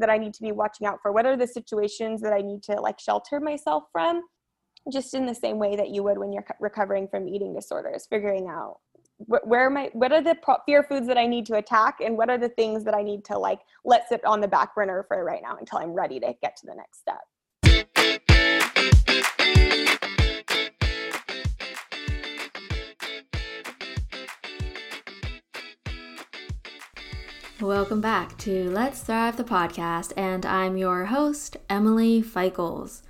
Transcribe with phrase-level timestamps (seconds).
[0.00, 1.12] that I need to be watching out for?
[1.12, 4.22] What are the situations that I need to like shelter myself from?
[4.90, 8.48] Just in the same way that you would when you're recovering from eating disorders, figuring
[8.48, 8.78] out
[9.26, 12.38] where I, what are the fear foods that I need to attack and what are
[12.38, 15.42] the things that I need to like let sit on the back burner for right
[15.42, 17.20] now until I'm ready to get to the next step.
[27.60, 33.02] Welcome back to Let's Thrive the podcast, and I'm your host, Emily Feichels.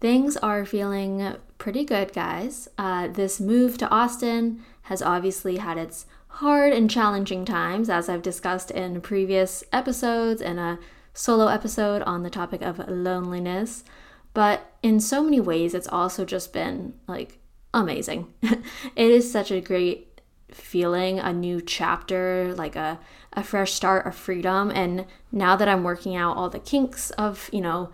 [0.00, 2.66] Things are feeling pretty good, guys.
[2.78, 8.22] Uh, this move to Austin has obviously had its hard and challenging times, as I've
[8.22, 10.78] discussed in previous episodes and a
[11.12, 13.84] solo episode on the topic of loneliness.
[14.32, 17.38] But in so many ways, it's also just been like
[17.74, 18.32] amazing.
[18.42, 18.62] it
[18.96, 20.13] is such a great
[20.54, 22.98] feeling, a new chapter, like a
[23.34, 24.70] a fresh start of freedom.
[24.70, 27.90] And now that I'm working out all the kinks of, you know,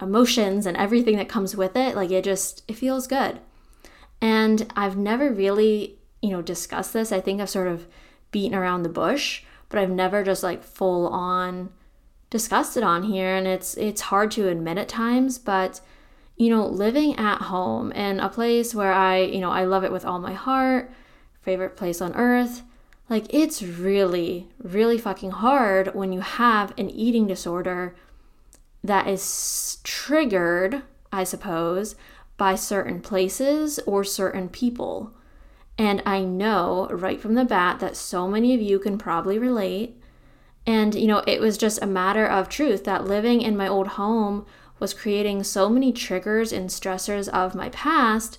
[0.00, 3.40] emotions and everything that comes with it, like it just, it feels good.
[4.20, 7.12] And I've never really, you know, discussed this.
[7.12, 7.86] I think I've sort of
[8.30, 11.70] beaten around the bush, but I've never just like full on
[12.30, 13.34] discussed it on here.
[13.34, 15.80] And it's, it's hard to admit at times, but
[16.36, 19.92] you know, living at home in a place where I, you know, I love it
[19.92, 20.90] with all my heart,
[21.42, 22.62] favorite place on earth,
[23.08, 27.96] like, it's really, really fucking hard when you have an eating disorder
[28.84, 31.96] that is triggered, I suppose,
[32.36, 35.12] by certain places or certain people.
[35.76, 40.00] And I know right from the bat that so many of you can probably relate.
[40.66, 43.88] And, you know, it was just a matter of truth that living in my old
[43.88, 44.46] home
[44.78, 48.38] was creating so many triggers and stressors of my past.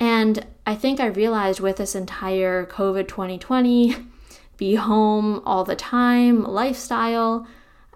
[0.00, 3.94] And I think I realized with this entire COVID 2020
[4.56, 7.46] be home all the time lifestyle,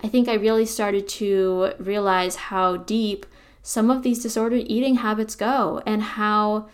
[0.03, 3.25] I think I really started to realize how deep
[3.63, 6.69] some of these disordered eating habits go and how,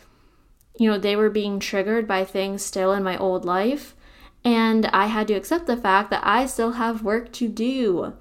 [0.77, 3.95] you know, they were being triggered by things still in my old life.
[4.45, 8.15] And I had to accept the fact that I still have work to do.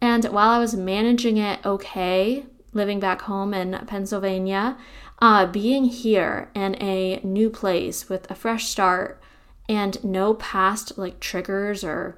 [0.00, 4.76] And while I was managing it okay, living back home in Pennsylvania,
[5.20, 9.20] uh, being here in a new place with a fresh start,
[9.68, 12.16] and no past like triggers or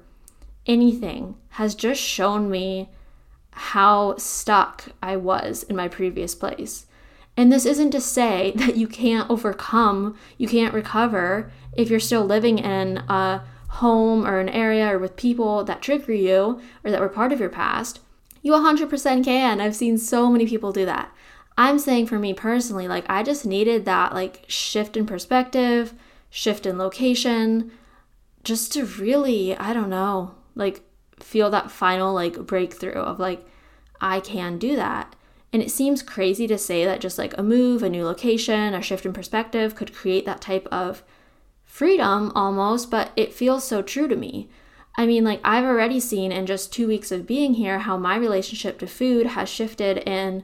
[0.65, 2.89] anything has just shown me
[3.51, 6.87] how stuck I was in my previous place.
[7.35, 12.23] And this isn't to say that you can't overcome, you can't recover if you're still
[12.23, 17.01] living in a home or an area or with people that trigger you or that
[17.01, 17.99] were part of your past.
[18.41, 19.61] You 100% can.
[19.61, 21.11] I've seen so many people do that.
[21.57, 25.93] I'm saying for me personally, like I just needed that like shift in perspective,
[26.29, 27.71] shift in location,
[28.43, 30.81] just to really, I don't know, like
[31.19, 33.45] feel that final like breakthrough of like,
[34.01, 35.15] I can do that.
[35.51, 38.81] And it seems crazy to say that just like a move, a new location, a
[38.81, 41.03] shift in perspective could create that type of
[41.63, 44.49] freedom almost, but it feels so true to me.
[44.95, 48.15] I mean, like, I've already seen in just two weeks of being here how my
[48.15, 50.43] relationship to food has shifted in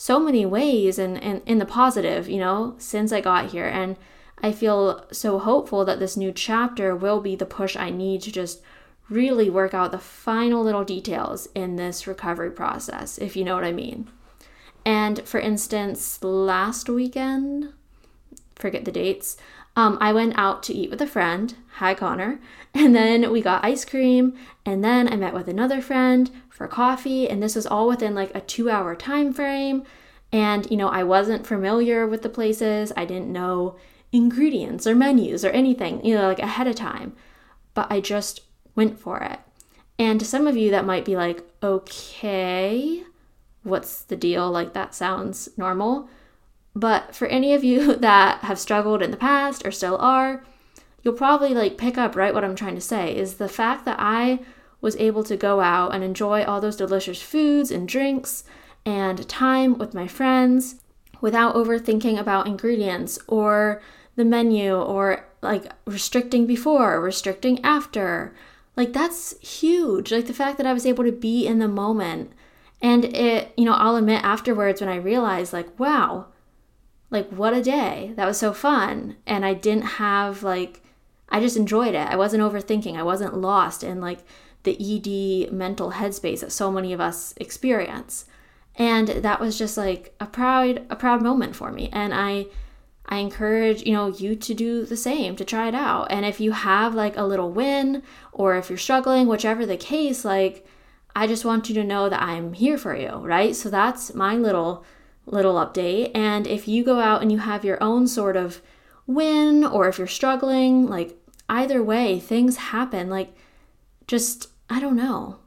[0.00, 3.66] so many ways and, and in the positive, you know, since I got here.
[3.66, 3.98] And
[4.42, 8.32] I feel so hopeful that this new chapter will be the push I need to
[8.32, 8.62] just
[9.10, 13.64] really work out the final little details in this recovery process, if you know what
[13.64, 14.08] I mean.
[14.86, 17.74] And for instance, last weekend,
[18.56, 19.36] forget the dates,
[19.76, 22.40] um, I went out to eat with a friend, hi Connor,
[22.74, 24.34] and then we got ice cream,
[24.64, 28.34] and then I met with another friend for coffee, and this was all within like
[28.34, 29.82] a two hour time frame.
[30.30, 33.76] And you know, I wasn't familiar with the places, I didn't know
[34.12, 37.14] ingredients or menus or anything, you know, like ahead of time.
[37.72, 38.42] But I just
[38.76, 39.38] went for it.
[39.98, 43.04] And to some of you, that might be like, okay,
[43.62, 44.50] what's the deal?
[44.50, 46.10] Like, that sounds normal.
[46.74, 50.44] But for any of you that have struggled in the past or still are,
[51.02, 53.96] you'll probably like pick up right what I'm trying to say is the fact that
[53.98, 54.40] I
[54.80, 58.44] was able to go out and enjoy all those delicious foods and drinks
[58.86, 60.76] and time with my friends
[61.20, 63.82] without overthinking about ingredients or
[64.16, 68.34] the menu or like restricting before, restricting after.
[68.76, 70.12] Like that's huge.
[70.12, 72.32] Like the fact that I was able to be in the moment.
[72.82, 76.28] And it, you know, I'll admit afterwards when I realized, like, wow,
[77.10, 78.12] like what a day.
[78.16, 79.16] That was so fun.
[79.26, 80.82] And I didn't have like,
[81.28, 82.08] I just enjoyed it.
[82.08, 82.96] I wasn't overthinking.
[82.96, 84.20] I wasn't lost in like
[84.62, 88.26] the ED mental headspace that so many of us experience.
[88.76, 91.88] And that was just like a proud, a proud moment for me.
[91.92, 92.46] And I,
[93.06, 96.06] I encourage, you know, you to do the same, to try it out.
[96.10, 98.02] And if you have like a little win
[98.32, 100.66] or if you're struggling, whichever the case, like
[101.14, 103.56] I just want you to know that I'm here for you, right?
[103.56, 104.84] So that's my little
[105.26, 106.10] little update.
[106.14, 108.60] And if you go out and you have your own sort of
[109.06, 111.16] win or if you're struggling, like
[111.48, 113.10] either way, things happen.
[113.10, 113.34] Like
[114.10, 115.38] just I don't know.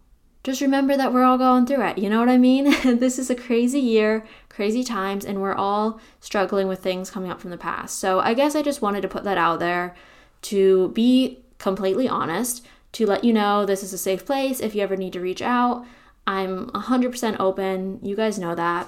[0.43, 1.97] Just remember that we're all going through it.
[1.97, 2.65] You know what I mean?
[2.99, 7.41] this is a crazy year, crazy times, and we're all struggling with things coming up
[7.41, 7.99] from the past.
[7.99, 9.95] So I guess I just wanted to put that out there
[10.43, 14.81] to be completely honest, to let you know this is a safe place if you
[14.81, 15.85] ever need to reach out.
[16.25, 17.99] I'm 100% open.
[18.01, 18.87] You guys know that.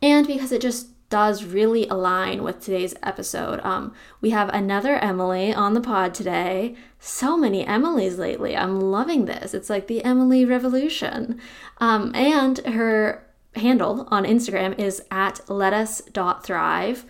[0.00, 3.60] And because it just does really align with today's episode.
[3.62, 6.74] Um, we have another Emily on the pod today.
[6.98, 8.56] So many Emilys lately.
[8.56, 9.54] I'm loving this.
[9.54, 11.40] It's like the Emily revolution.
[11.78, 13.24] Um, and her
[13.54, 17.04] handle on Instagram is at lettuce.thrive.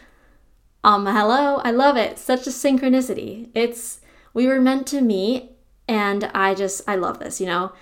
[0.85, 2.19] Um, hello, I love it.
[2.19, 3.49] Such a synchronicity.
[3.55, 4.03] It's
[4.35, 5.53] we were meant to meet,
[5.89, 7.73] and I just I love this, you know.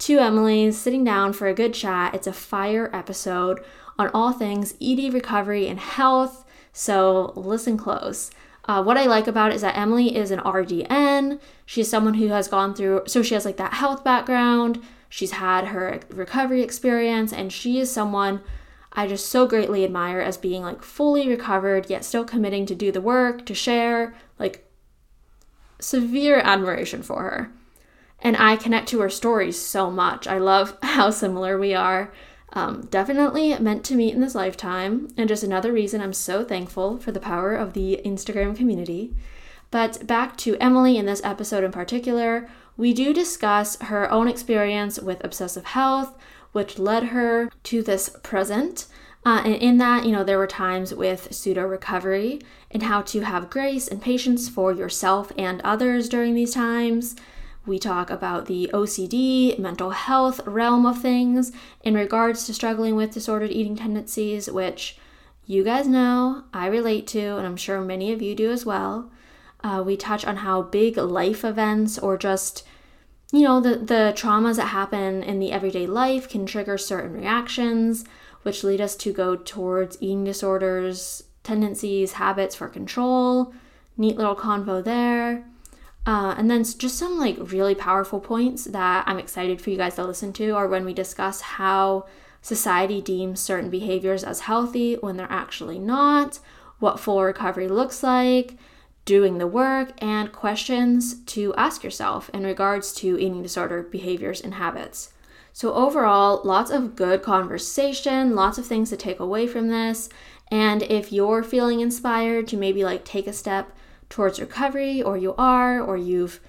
[0.00, 2.14] Two Emilys sitting down for a good chat.
[2.14, 3.62] It's a fire episode
[3.98, 6.46] on all things ED recovery and health.
[6.72, 8.30] So listen close.
[8.64, 11.38] Uh, what I like about it is that Emily is an RDN.
[11.66, 14.82] She's someone who has gone through, so she has like that health background.
[15.10, 18.40] She's had her recovery experience, and she is someone
[18.94, 22.90] I just so greatly admire as being like fully recovered, yet still committing to do
[22.90, 24.66] the work, to share, like
[25.78, 27.52] severe admiration for her.
[28.22, 30.26] And I connect to her stories so much.
[30.26, 32.12] I love how similar we are.
[32.52, 36.98] Um, definitely meant to meet in this lifetime, and just another reason I'm so thankful
[36.98, 39.14] for the power of the Instagram community.
[39.70, 44.98] But back to Emily in this episode in particular, we do discuss her own experience
[44.98, 46.18] with obsessive health,
[46.52, 48.86] which led her to this present.
[49.24, 52.40] Uh, and in that, you know, there were times with pseudo recovery
[52.70, 57.14] and how to have grace and patience for yourself and others during these times.
[57.66, 61.52] We talk about the OCD, mental health realm of things
[61.82, 64.96] in regards to struggling with disordered eating tendencies, which
[65.46, 69.10] you guys know I relate to, and I'm sure many of you do as well.
[69.62, 72.66] Uh, we touch on how big life events or just
[73.32, 78.04] you know the, the traumas that happen in the everyday life can trigger certain reactions
[78.42, 83.54] which lead us to go towards eating disorders tendencies habits for control
[83.96, 85.44] neat little convo there
[86.06, 89.96] uh, and then just some like really powerful points that I'm excited for you guys
[89.96, 92.06] to listen to are when we discuss how
[92.42, 96.38] society deems certain behaviors as healthy when they're actually not,
[96.78, 98.56] what full recovery looks like,
[99.04, 104.54] doing the work, and questions to ask yourself in regards to eating disorder behaviors and
[104.54, 105.12] habits.
[105.52, 110.08] So, overall, lots of good conversation, lots of things to take away from this.
[110.50, 113.72] And if you're feeling inspired to maybe like take a step
[114.10, 116.40] towards recovery or you are or you've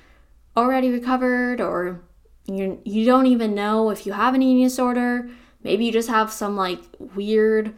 [0.57, 2.01] already recovered or
[2.45, 5.29] you you don't even know if you have an eating disorder.
[5.63, 7.73] Maybe you just have some like weird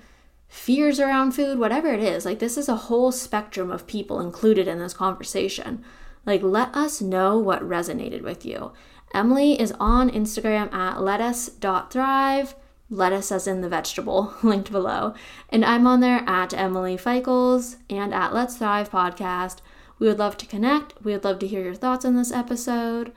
[0.47, 2.25] fears around food whatever it is.
[2.25, 5.83] Like this is a whole spectrum of people included in this conversation.
[6.25, 8.71] Like let us know what resonated with you.
[9.13, 12.55] Emily is on instagram at lettuce.thrive
[12.89, 15.13] lettuce as in the vegetable linked below.
[15.49, 19.57] And i'm on there at emily feichels and at let's thrive podcast
[20.03, 21.01] we would love to connect.
[21.01, 23.13] We would love to hear your thoughts on this episode.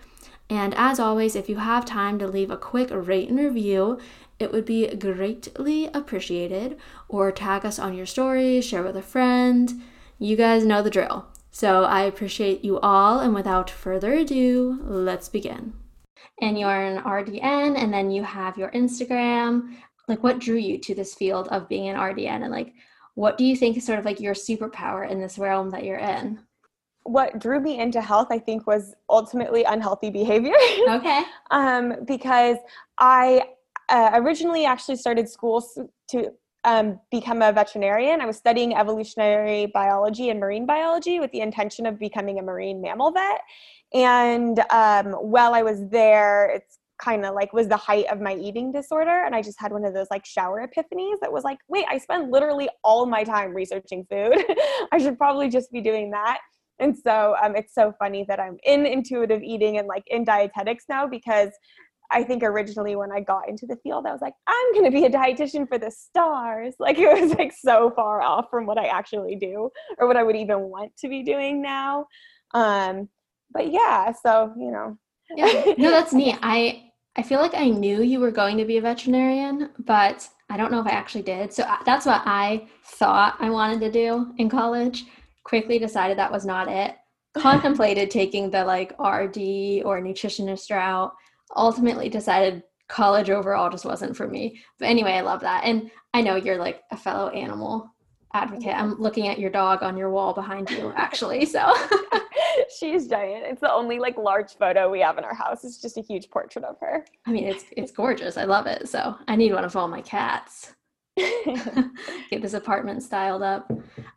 [0.49, 3.99] And as always, if you have time to leave a quick rate and review,
[4.39, 6.79] it would be greatly appreciated.
[7.09, 9.83] Or tag us on your stories, share with a friend.
[10.21, 11.27] You guys know the drill.
[11.51, 13.19] So I appreciate you all.
[13.19, 15.73] And without further ado, let's begin.
[16.41, 19.75] And you're an RDN, and then you have your Instagram.
[20.07, 22.45] Like, what drew you to this field of being an RDN?
[22.45, 22.75] And like,
[23.17, 25.99] what do you think is sort of like your superpower in this realm that you're
[25.99, 26.39] in?
[27.07, 30.55] What drew me into health i think was ultimately unhealthy behavior.
[30.89, 31.23] Okay.
[31.51, 32.57] Um, because
[32.99, 33.43] i
[33.89, 35.65] uh, originally actually started school
[36.09, 36.33] to
[36.65, 38.21] um, become a veterinarian.
[38.21, 42.81] I was studying evolutionary biology and marine biology with the intention of becoming a marine
[42.83, 43.41] mammal vet.
[43.95, 48.35] And um, while i was there it's kind of like was the height of my
[48.35, 51.59] eating disorder and i just had one of those like shower epiphanies that was like
[51.69, 54.35] wait i spend literally all my time researching food.
[54.93, 56.39] I should probably just be doing that
[56.79, 60.85] and so um, it's so funny that I'm in intuitive eating and like in dietetics
[60.89, 61.51] now because
[62.11, 64.91] I think originally when I got into the field, I was like, I'm going to
[64.91, 66.75] be a dietitian for the stars.
[66.81, 70.23] Like it was like so far off from what I actually do or what I
[70.23, 72.07] would even want to be doing now.
[72.55, 73.09] Um,
[73.51, 74.97] but yeah, so you know.
[75.35, 76.39] yeah, no, that's neat.
[76.43, 80.57] I I feel like I knew you were going to be a veterinarian, but I
[80.57, 81.53] don't know if I actually did.
[81.53, 85.07] So uh, that's what I thought I wanted to do in college
[85.47, 86.97] quickly decided that was not it.
[87.35, 91.15] Contemplated taking the like RD or nutritionist route.
[91.55, 94.61] Ultimately decided college overall just wasn't for me.
[94.81, 95.63] But anyway, I love that.
[95.65, 97.95] And I know you're like a fellow animal
[98.35, 98.75] advocate.
[98.75, 101.47] I'm looking at your dog on your wall behind you, actually.
[101.47, 101.73] So
[102.79, 103.45] she's giant.
[103.47, 105.65] It's the only like large photo we have in our house.
[105.65, 107.05] It's just a huge portrait of her.
[107.25, 108.37] I mean, it's it's gorgeous.
[108.37, 108.89] I love it.
[108.89, 110.75] So I need one of all my cats.
[112.31, 113.71] Get this apartment styled up.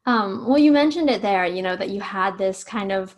[0.06, 1.46] Um, well, you mentioned it there.
[1.46, 3.15] You know that you had this kind of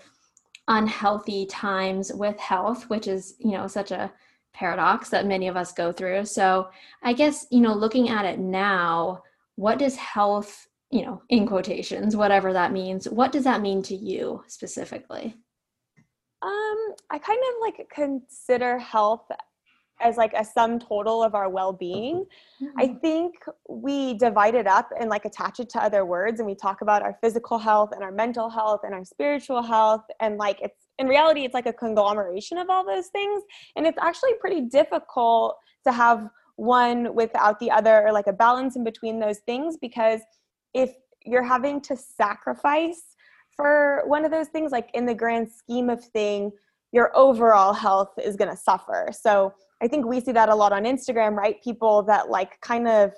[0.67, 4.11] unhealthy times with health, which is you know such a
[4.53, 6.25] paradox that many of us go through.
[6.25, 6.69] So
[7.01, 9.23] I guess you know looking at it now,
[9.55, 13.07] what does health you know, in quotations, whatever that means.
[13.07, 15.35] What does that mean to you specifically?
[16.41, 19.25] Um, I kind of like consider health
[20.01, 22.25] as like a sum total of our well-being.
[22.61, 22.79] Mm-hmm.
[22.79, 23.35] I think
[23.69, 27.01] we divide it up and like attach it to other words and we talk about
[27.01, 31.07] our physical health and our mental health and our spiritual health and like it's in
[31.07, 33.43] reality it's like a conglomeration of all those things
[33.75, 38.75] and it's actually pretty difficult to have one without the other or like a balance
[38.75, 40.21] in between those things because
[40.73, 40.91] if
[41.25, 43.15] you're having to sacrifice
[43.55, 46.51] for one of those things like in the grand scheme of thing
[46.91, 50.71] your overall health is going to suffer so i think we see that a lot
[50.71, 53.11] on instagram right people that like kind of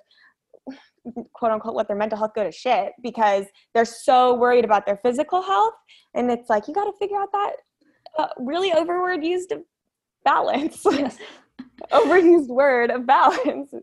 [1.33, 4.97] quote unquote let their mental health go to shit because they're so worried about their
[4.97, 5.73] physical health
[6.15, 7.53] and it's like you got to figure out that
[8.17, 9.53] uh, really overword used
[10.23, 11.17] balance yes.
[11.91, 13.73] overused word of balance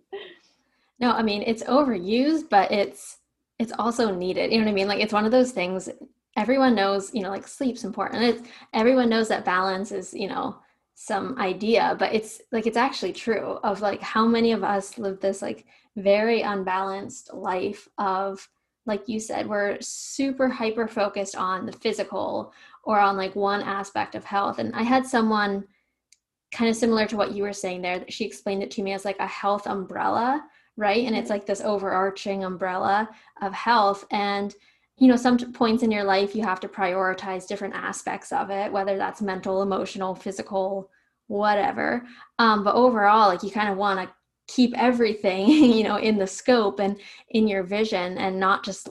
[1.00, 3.18] no i mean it's overused but it's
[3.60, 4.50] it's also needed.
[4.50, 4.88] You know what I mean?
[4.88, 5.90] Like it's one of those things
[6.36, 8.22] everyone knows, you know, like sleep's important.
[8.22, 10.58] It's everyone knows that balance is, you know,
[10.94, 15.20] some idea, but it's like it's actually true of like how many of us live
[15.20, 15.64] this like
[15.96, 18.46] very unbalanced life of
[18.86, 22.52] like you said, we're super hyper focused on the physical
[22.84, 24.58] or on like one aspect of health.
[24.58, 25.64] And I had someone
[26.52, 28.92] kind of similar to what you were saying there that she explained it to me
[28.92, 30.44] as like a health umbrella
[30.76, 31.34] right and it's mm-hmm.
[31.34, 33.08] like this overarching umbrella
[33.42, 34.54] of health and
[35.00, 38.70] you know some points in your life you have to prioritize different aspects of it
[38.70, 40.90] whether that's mental emotional physical
[41.30, 42.04] whatever.
[42.40, 44.14] Um, but overall like you kind of want to
[44.52, 48.88] keep everything you know in the scope and in your vision and not just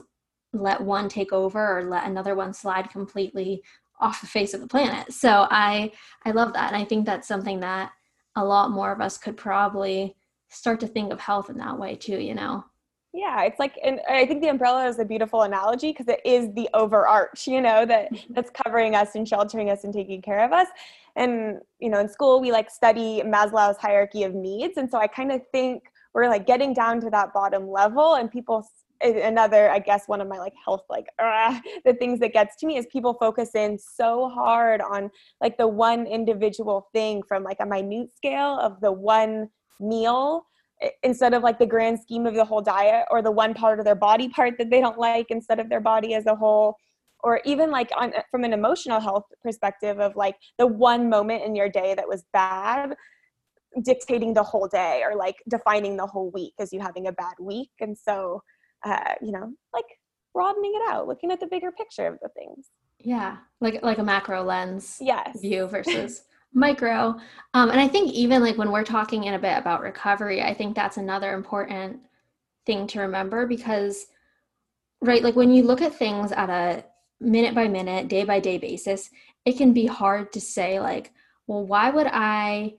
[0.52, 3.62] let one take over or let another one slide completely
[4.00, 5.12] off the face of the planet.
[5.12, 5.92] So i
[6.24, 7.92] i love that and i think that's something that
[8.36, 10.16] a lot more of us could probably
[10.48, 12.64] start to think of health in that way too you know
[13.12, 16.52] yeah it's like and i think the umbrella is a beautiful analogy because it is
[16.54, 20.52] the overarch you know that that's covering us and sheltering us and taking care of
[20.52, 20.68] us.
[21.16, 24.76] And you know in school we like study maslow's hierarchy of needs.
[24.76, 25.82] And so i kind of think
[26.14, 28.66] we're like getting down to that bottom level and people
[29.02, 32.66] another i guess one of my like health like uh, the things that gets to
[32.66, 37.56] me is people focus in so hard on like the one individual thing from like
[37.60, 39.48] a minute scale of the one
[39.80, 40.44] meal
[41.02, 43.84] instead of like the grand scheme of the whole diet or the one part of
[43.84, 46.76] their body part that they don't like instead of their body as a whole
[47.22, 51.54] or even like on from an emotional health perspective of like the one moment in
[51.54, 52.94] your day that was bad
[53.84, 57.34] dictating the whole day or like defining the whole week as you having a bad
[57.38, 57.70] week.
[57.80, 58.42] And so
[58.84, 59.84] uh, you know like
[60.32, 62.68] broadening it out looking at the bigger picture of the things.
[62.98, 65.40] Yeah like like a macro lens yes.
[65.40, 67.16] view versus micro.
[67.54, 70.54] Um, and I think even like when we're talking in a bit about recovery, I
[70.54, 72.00] think that's another important
[72.66, 74.06] thing to remember because,
[75.00, 76.84] right, like when you look at things at a
[77.20, 79.10] minute by minute, day by day basis,
[79.44, 81.12] it can be hard to say, like,
[81.46, 82.74] well, why would I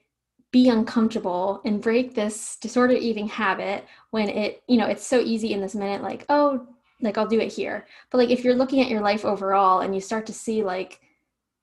[0.52, 5.54] be uncomfortable and break this disordered eating habit when it, you know, it's so easy
[5.54, 6.68] in this minute, like, oh,
[7.02, 7.88] like I'll do it here.
[8.10, 11.00] But like if you're looking at your life overall and you start to see like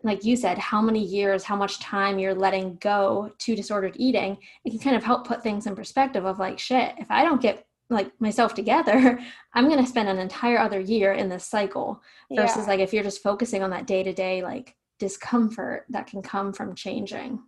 [0.03, 4.39] like you said, how many years, how much time you're letting go to disordered eating,
[4.65, 7.43] it can kind of help put things in perspective of like, shit, if I don't
[7.43, 9.19] get like myself together,
[9.55, 12.01] I'm going to spend an entire other year in this cycle
[12.35, 12.65] versus yeah.
[12.65, 16.53] like if you're just focusing on that day to day, like discomfort that can come
[16.53, 17.41] from changing.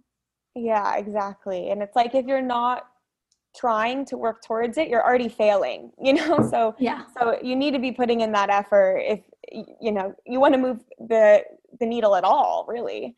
[0.54, 1.70] Yeah, exactly.
[1.70, 2.84] And it's like if you're not
[3.56, 6.48] trying to work towards it, you're already failing, you know?
[6.50, 7.04] So, yeah.
[7.18, 9.20] So you need to be putting in that effort if,
[9.80, 11.42] you know, you want to move the
[11.80, 13.16] the needle at all, really.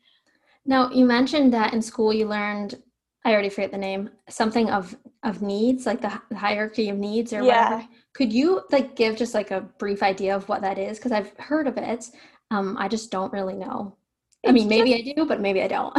[0.65, 2.81] Now, you mentioned that in school you learned
[3.25, 7.41] I already forget the name, something of of needs, like the hierarchy of needs or
[7.41, 7.69] yeah.
[7.69, 7.87] whatever.
[8.13, 10.97] Could you like give just like a brief idea of what that is?
[10.97, 12.05] Because I've heard of it.
[12.51, 13.95] Um, I just don't really know.
[14.43, 15.97] It's I mean, maybe just, I do, but maybe I don't.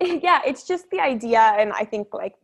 [0.22, 2.34] yeah, it's just the idea, and I think like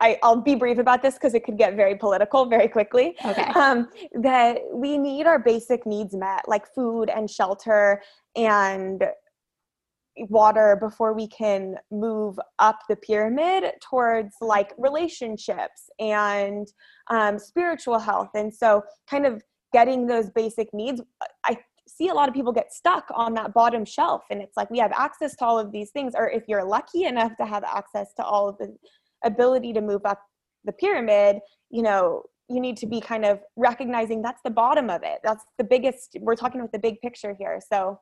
[0.00, 3.16] I, will be brief about this because it could get very political very quickly.
[3.24, 3.44] Okay.
[3.54, 8.02] Um, that we need our basic needs met, like food and shelter
[8.36, 9.04] and
[10.28, 16.66] water before we can move up the pyramid towards like relationships and
[17.10, 18.28] um, spiritual health.
[18.34, 21.00] And so kind of getting those basic needs
[21.44, 21.56] i
[21.86, 24.78] see a lot of people get stuck on that bottom shelf and it's like we
[24.78, 28.12] have access to all of these things or if you're lucky enough to have access
[28.14, 28.74] to all of the
[29.24, 30.20] ability to move up
[30.64, 31.38] the pyramid
[31.70, 35.20] you know you need to be kind of recognizing that's the bottom of it.
[35.22, 37.60] That's the biggest we're talking about the big picture here.
[37.72, 38.00] So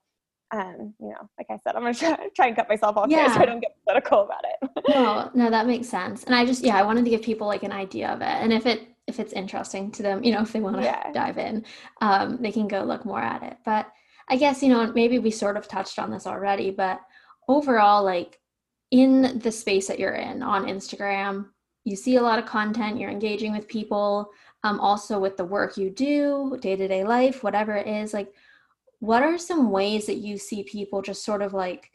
[0.51, 3.27] um, you know, like I said, I'm gonna try, try and cut myself off yeah.
[3.27, 4.71] here so I don't get political about it.
[4.89, 6.25] no, no, that makes sense.
[6.25, 8.53] And I just, yeah, I wanted to give people like an idea of it, and
[8.53, 11.11] if it if it's interesting to them, you know, if they want to yeah.
[11.13, 11.65] dive in,
[12.03, 13.57] um, they can go look more at it.
[13.65, 13.91] But
[14.29, 17.01] I guess you know, maybe we sort of touched on this already, but
[17.49, 18.39] overall, like
[18.91, 21.47] in the space that you're in on Instagram,
[21.85, 22.99] you see a lot of content.
[22.99, 24.31] You're engaging with people.
[24.65, 28.35] Um, also with the work you do, day to day life, whatever it is, like
[29.01, 31.91] what are some ways that you see people just sort of like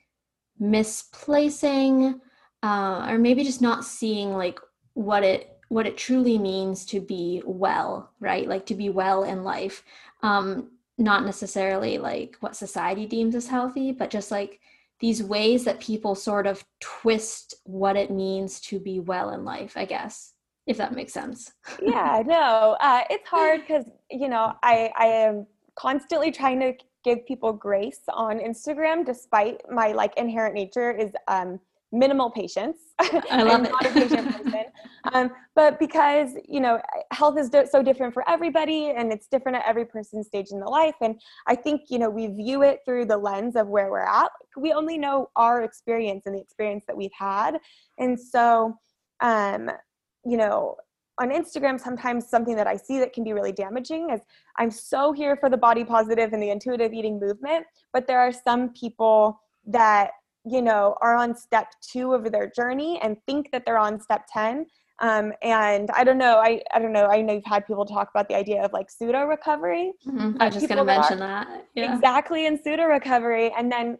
[0.60, 2.20] misplacing
[2.62, 4.60] uh, or maybe just not seeing like
[4.94, 8.48] what it what it truly means to be well right?
[8.48, 9.84] Like to be well in life.
[10.22, 14.60] Um not necessarily like what society deems as healthy but just like
[15.00, 19.74] these ways that people sort of twist what it means to be well in life
[19.76, 20.34] i guess
[20.66, 21.52] if that makes sense.
[21.82, 27.26] Yeah no uh, it's hard because you know i i am constantly trying to give
[27.26, 31.60] people grace on Instagram, despite my like inherent nature is um,
[31.94, 32.78] minimal patience.
[33.00, 33.72] I love it.
[33.72, 34.66] not a patient person.
[35.14, 36.82] Um, but because you know
[37.12, 40.70] health is so different for everybody, and it's different at every person's stage in the
[40.70, 44.00] life, and I think you know we view it through the lens of where we're
[44.00, 44.32] at.
[44.58, 47.58] We only know our experience and the experience that we've had,
[48.00, 48.76] and so
[49.22, 49.70] um,
[50.26, 50.78] you know
[51.20, 54.22] on Instagram, sometimes something that I see that can be really damaging is
[54.58, 58.32] I'm so here for the body positive and the intuitive eating movement, but there are
[58.32, 60.12] some people that,
[60.46, 64.26] you know, are on step two of their journey and think that they're on step
[64.32, 64.66] 10.
[65.00, 68.10] Um, and I don't know, I, I don't know, I know you've had people talk
[68.10, 69.92] about the idea of like pseudo recovery.
[70.08, 70.42] Mm-hmm.
[70.42, 71.66] I was just going to mention that.
[71.76, 71.94] Yeah.
[71.94, 73.52] Exactly in pseudo recovery.
[73.58, 73.98] And then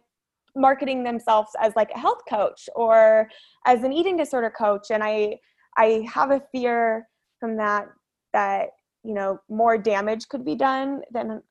[0.56, 3.28] marketing themselves as like a health coach or
[3.66, 4.90] as an eating disorder coach.
[4.90, 5.38] And I,
[5.76, 7.08] I have a fear
[7.40, 7.86] from that
[8.32, 8.70] that
[9.04, 11.42] you know more damage could be done than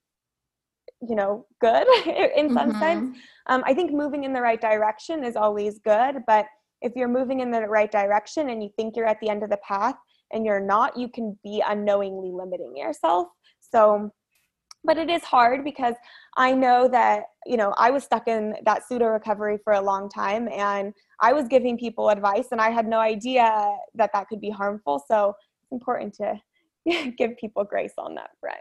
[1.08, 1.86] you know good
[2.36, 2.80] in some mm-hmm.
[2.80, 6.46] sense um, i think moving in the right direction is always good but
[6.82, 9.50] if you're moving in the right direction and you think you're at the end of
[9.50, 9.96] the path
[10.32, 13.28] and you're not you can be unknowingly limiting yourself
[13.60, 14.12] so
[14.84, 15.96] but it is hard because
[16.38, 20.10] i know that you know i was stuck in that pseudo recovery for a long
[20.10, 23.66] time and i was giving people advice and i had no idea
[23.96, 26.40] that that could be harmful so it's important to
[27.18, 28.60] give people grace on that front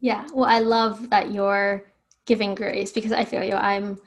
[0.00, 1.84] yeah well i love that you're
[2.26, 3.98] giving grace because i feel you i'm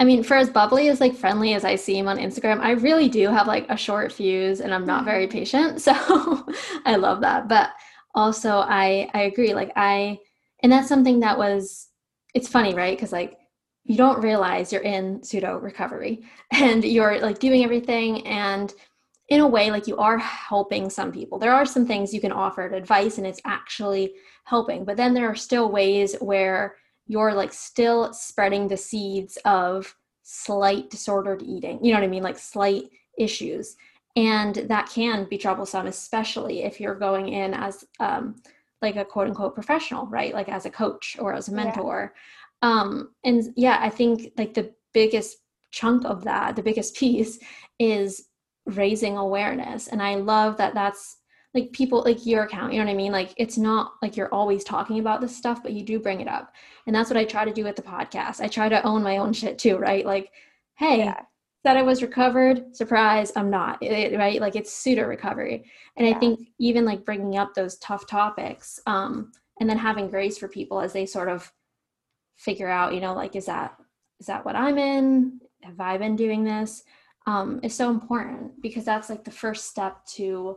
[0.00, 3.08] I mean, for as bubbly as like friendly as I seem on Instagram, I really
[3.08, 5.38] do have like a short fuse and I'm not very mm-hmm.
[5.38, 5.80] patient.
[5.88, 6.46] So
[6.84, 7.48] I love that.
[7.48, 7.70] But
[8.14, 9.54] also I I agree.
[9.54, 10.18] Like I
[10.62, 11.88] and that's something that was
[12.34, 12.96] it's funny right?
[12.96, 13.38] Because like
[13.84, 18.26] you don't realize you're in pseudo recovery and you're like doing everything.
[18.26, 18.72] And
[19.28, 21.38] in a way like you are helping some people.
[21.38, 24.84] There are some things you can offer advice and it's actually helping.
[24.84, 30.90] But then there are still ways where you're like still spreading the seeds of slight
[30.90, 32.22] disordered eating you know what i mean?
[32.22, 32.84] Like slight
[33.18, 33.76] issues.
[34.16, 38.36] And that can be troublesome especially if you're going in as um,
[38.82, 40.34] like a quote unquote professional, right?
[40.34, 42.14] Like as a coach or as a mentor.
[42.62, 42.70] Yeah.
[42.70, 45.38] Um, and yeah, I think like the biggest
[45.70, 47.38] chunk of that, the biggest piece
[47.78, 48.28] is
[48.66, 49.88] raising awareness.
[49.88, 51.16] And I love that that's
[51.54, 53.12] like people like your account, you know what I mean?
[53.12, 56.28] Like it's not like you're always talking about this stuff, but you do bring it
[56.28, 56.52] up.
[56.86, 58.40] And that's what I try to do with the podcast.
[58.40, 60.04] I try to own my own shit too, right?
[60.04, 60.30] Like,
[60.74, 61.22] hey, yeah
[61.68, 62.74] said I was recovered.
[62.74, 63.82] Surprise, I'm not.
[63.82, 64.40] It, right?
[64.40, 65.70] Like it's pseudo recovery.
[65.96, 66.16] And yeah.
[66.16, 70.48] I think even like bringing up those tough topics, um, and then having grace for
[70.48, 71.52] people as they sort of
[72.36, 73.76] figure out, you know, like is that
[74.18, 75.40] is that what I'm in?
[75.62, 76.84] Have I been doing this?
[77.26, 80.56] Um, is so important because that's like the first step to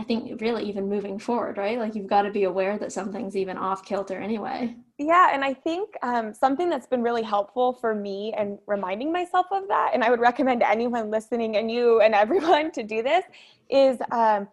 [0.00, 1.78] I think really even moving forward, right?
[1.78, 4.74] Like you've got to be aware that something's even off kilter anyway.
[4.96, 9.46] Yeah, and I think um, something that's been really helpful for me and reminding myself
[9.52, 13.24] of that, and I would recommend anyone listening and you and everyone to do this,
[13.68, 14.48] is um,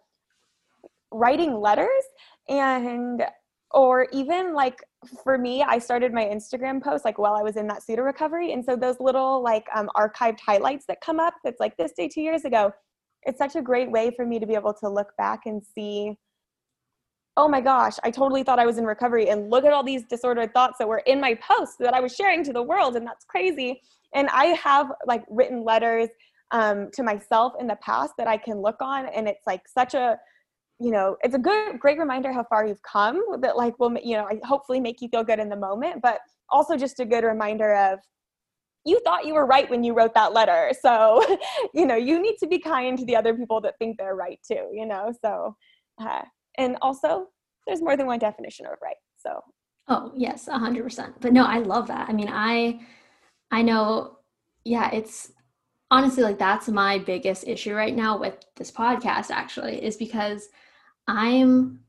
[1.10, 2.04] writing letters
[2.50, 3.24] and
[3.70, 4.82] or even like
[5.22, 8.52] for me i started my instagram post like while i was in that pseudo recovery
[8.52, 12.08] and so those little like um, archived highlights that come up that's like this day
[12.08, 12.72] two years ago
[13.24, 16.16] it's such a great way for me to be able to look back and see
[17.38, 19.30] oh my gosh, I totally thought I was in recovery.
[19.30, 22.14] And look at all these disordered thoughts that were in my post that I was
[22.14, 22.96] sharing to the world.
[22.96, 23.80] And that's crazy.
[24.12, 26.08] And I have like written letters
[26.50, 29.06] um, to myself in the past that I can look on.
[29.06, 30.18] And it's like such a,
[30.80, 34.16] you know, it's a good, great reminder how far you've come that like will, you
[34.16, 36.18] know, hopefully make you feel good in the moment, but
[36.50, 38.00] also just a good reminder of
[38.88, 40.72] you thought you were right when you wrote that letter.
[40.80, 41.22] So,
[41.74, 44.38] you know, you need to be kind to the other people that think they're right
[44.46, 45.12] too, you know?
[45.22, 45.54] So,
[46.00, 46.22] uh,
[46.56, 47.26] and also
[47.66, 48.96] there's more than one definition of right.
[49.16, 49.40] So,
[49.88, 51.20] oh, yes, a hundred percent.
[51.20, 52.08] But no, I love that.
[52.08, 52.80] I mean, I,
[53.50, 54.18] I know,
[54.64, 55.32] yeah, it's
[55.90, 60.48] honestly like that's my biggest issue right now with this podcast actually is because
[61.06, 61.80] I'm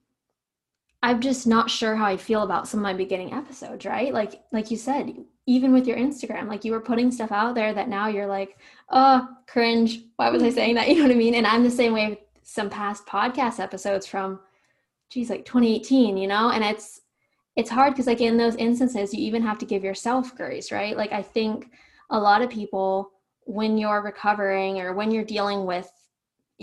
[1.02, 4.14] I'm just not sure how I feel about some of my beginning episodes, right?
[4.14, 5.14] Like like you said,
[5.50, 8.60] even with your Instagram, like you were putting stuff out there that now you're like,
[8.92, 10.02] oh, cringe.
[10.16, 10.88] Why was I saying that?
[10.90, 11.34] You know what I mean?
[11.34, 14.40] And I'm the same way with some past podcast episodes from
[15.10, 16.52] geez, like 2018, you know?
[16.52, 17.02] And it's
[17.56, 20.96] it's hard because like in those instances you even have to give yourself grace, right?
[20.96, 21.72] Like I think
[22.12, 23.10] a lot of people
[23.46, 25.92] when you're recovering or when you're dealing with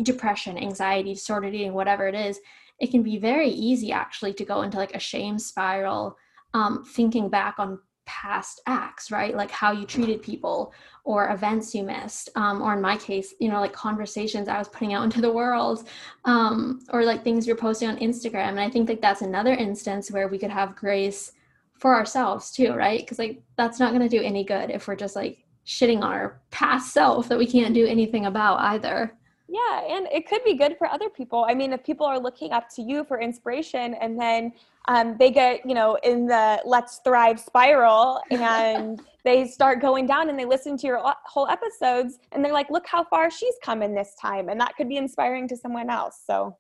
[0.01, 2.39] depression, anxiety, disordered eating, whatever it is,
[2.79, 6.17] it can be very easy actually to go into like a shame spiral,
[6.55, 9.37] um, thinking back on past acts, right?
[9.37, 10.73] Like how you treated people
[11.05, 14.69] or events you missed, um, or in my case, you know, like conversations I was
[14.69, 15.89] putting out into the world,
[16.25, 18.51] um, or like things you're posting on Instagram.
[18.51, 21.33] And I think like that's another instance where we could have grace
[21.79, 23.01] for ourselves too, right?
[23.01, 26.13] Because like that's not going to do any good if we're just like shitting on
[26.13, 29.13] our past self that we can't do anything about either.
[29.49, 31.47] Yeah, and it could be good for other people.
[31.49, 34.53] I mean, if people are looking up to you for inspiration and then
[34.89, 40.29] um, they get, you know, in the let's thrive spiral and they start going down
[40.31, 43.83] and they listen to your whole episodes and they're like, look how far she's come
[43.83, 44.49] in this time.
[44.49, 46.21] And that could be inspiring to someone else.
[46.25, 46.57] So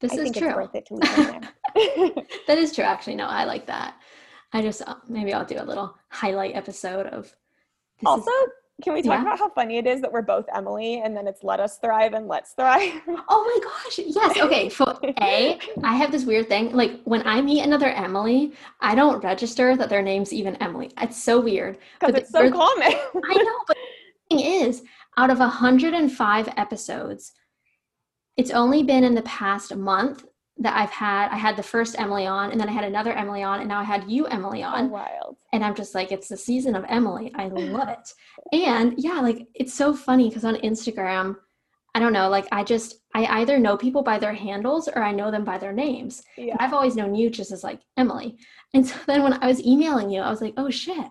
[0.00, 0.54] this I is true.
[0.54, 1.48] worth it to leave
[2.46, 2.84] that is true.
[2.84, 3.94] Actually, no, I like that.
[4.52, 7.34] I just, uh, maybe I'll do a little highlight episode of
[8.04, 8.48] also, is,
[8.80, 9.22] can we talk yeah.
[9.22, 12.14] about how funny it is that we're both Emily and then it's let us thrive
[12.14, 13.00] and let's thrive?
[13.28, 14.00] Oh my gosh.
[14.06, 14.38] Yes.
[14.40, 14.68] Okay.
[14.68, 16.72] For A, I have this weird thing.
[16.72, 20.90] Like when I meet another Emily, I don't register that their name's even Emily.
[21.00, 21.78] It's so weird.
[22.00, 22.92] Because it's so common.
[22.92, 23.76] I know, but
[24.30, 24.82] the thing is,
[25.16, 27.32] out of 105 episodes,
[28.36, 30.24] it's only been in the past month
[30.58, 31.28] that I've had.
[31.30, 33.80] I had the first Emily on, and then I had another Emily on, and now
[33.80, 34.86] I had you, Emily, on.
[34.86, 35.36] Oh, wild.
[35.52, 37.32] And I'm just like, it's the season of Emily.
[37.34, 38.12] I love it.
[38.52, 41.36] and yeah, like it's so funny because on Instagram,
[41.94, 45.12] I don't know, like I just I either know people by their handles or I
[45.12, 46.22] know them by their names.
[46.38, 46.56] Yeah.
[46.58, 48.38] I've always known you just as like Emily.
[48.72, 51.06] And so then when I was emailing you, I was like, oh shit,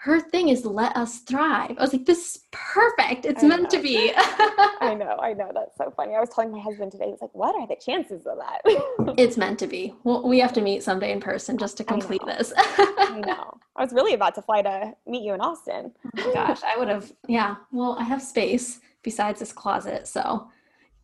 [0.00, 1.74] her thing is let us thrive.
[1.76, 3.26] I was like, this is perfect.
[3.26, 3.68] It's I meant know.
[3.70, 4.12] to be.
[4.16, 5.50] I know, I know.
[5.52, 6.14] That's so funny.
[6.14, 8.60] I was telling my husband today, he's like, what are the chances of that?
[9.18, 9.92] it's meant to be.
[10.04, 12.52] Well, we have to meet someday in person just to complete I this.
[12.56, 13.58] I know.
[13.74, 15.90] I was really about to fly to meet you in Austin.
[16.16, 17.56] Oh gosh, I would have, yeah.
[17.72, 20.06] Well, I have space besides this closet.
[20.06, 20.48] So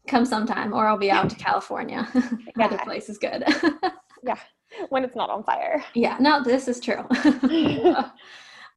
[0.06, 2.06] come sometime or I'll be out to California.
[2.56, 2.66] Yeah.
[2.66, 3.42] Other place is good.
[4.22, 4.38] yeah.
[4.90, 5.84] When it's not on fire.
[5.94, 6.16] Yeah.
[6.20, 7.04] No, this is true.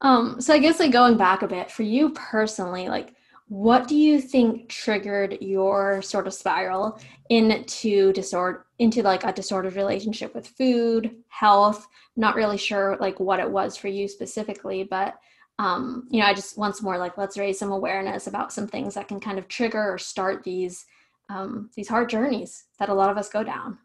[0.00, 3.14] Um, so I guess like going back a bit for you personally, like
[3.48, 9.74] what do you think triggered your sort of spiral into disorder into like a disordered
[9.74, 11.86] relationship with food, health?
[12.16, 15.18] Not really sure like what it was for you specifically, but
[15.58, 18.94] um, you know, I just once more like let's raise some awareness about some things
[18.94, 20.84] that can kind of trigger or start these
[21.30, 23.78] um, these hard journeys that a lot of us go down.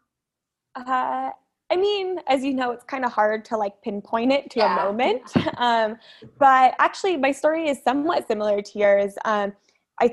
[0.74, 1.30] Uh,
[1.74, 4.80] I mean, as you know, it's kind of hard to like pinpoint it to yeah.
[4.80, 5.22] a moment.
[5.56, 5.96] Um,
[6.38, 9.14] but actually, my story is somewhat similar to yours.
[9.24, 9.52] Um,
[10.00, 10.12] I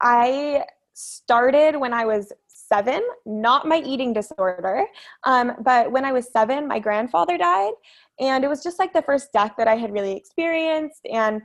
[0.00, 4.84] I started when I was seven, not my eating disorder,
[5.24, 7.72] um, but when I was seven, my grandfather died,
[8.20, 11.42] and it was just like the first death that I had really experienced, and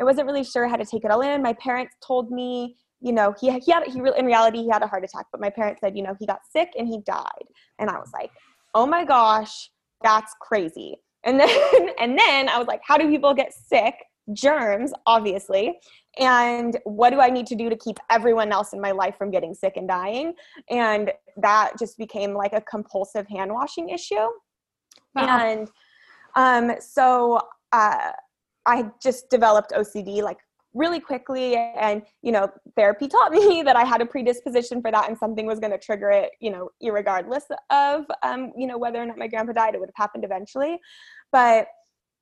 [0.00, 1.42] I wasn't really sure how to take it all in.
[1.42, 4.86] My parents told me you know he he had he in reality he had a
[4.86, 7.46] heart attack but my parents said you know he got sick and he died
[7.78, 8.30] and i was like
[8.74, 9.70] oh my gosh,
[10.02, 10.96] that's crazy.
[11.24, 11.48] And then
[12.00, 13.94] and then I was like, how do people get sick?
[14.32, 15.78] Germs, obviously.
[16.18, 19.30] And what do I need to do to keep everyone else in my life from
[19.30, 20.34] getting sick and dying?
[20.68, 24.28] And that just became like a compulsive hand washing issue.
[25.14, 25.38] Wow.
[25.38, 25.70] And
[26.36, 27.40] um, so
[27.72, 28.12] uh,
[28.66, 30.38] I just developed OCD like
[30.74, 35.08] really quickly and you know therapy taught me that i had a predisposition for that
[35.08, 39.02] and something was going to trigger it you know regardless of um, you know whether
[39.02, 40.78] or not my grandpa died it would have happened eventually.
[41.32, 41.66] But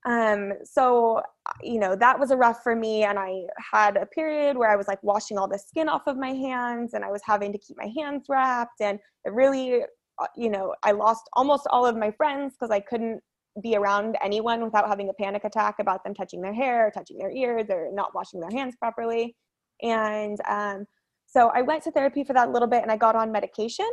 [0.06, 1.20] um so
[1.60, 4.76] you know that was a rough for me and i had a period where i
[4.76, 7.58] was like washing all the skin off of my hands and i was having to
[7.58, 9.82] keep my hands wrapped and it really
[10.18, 13.20] uh, you know, I lost almost all of my friends because I couldn't
[13.62, 17.30] be around anyone without having a panic attack about them touching their hair, touching their
[17.30, 19.34] ears, or not washing their hands properly.
[19.82, 20.86] And um,
[21.26, 23.88] so I went to therapy for that a little bit and I got on medication.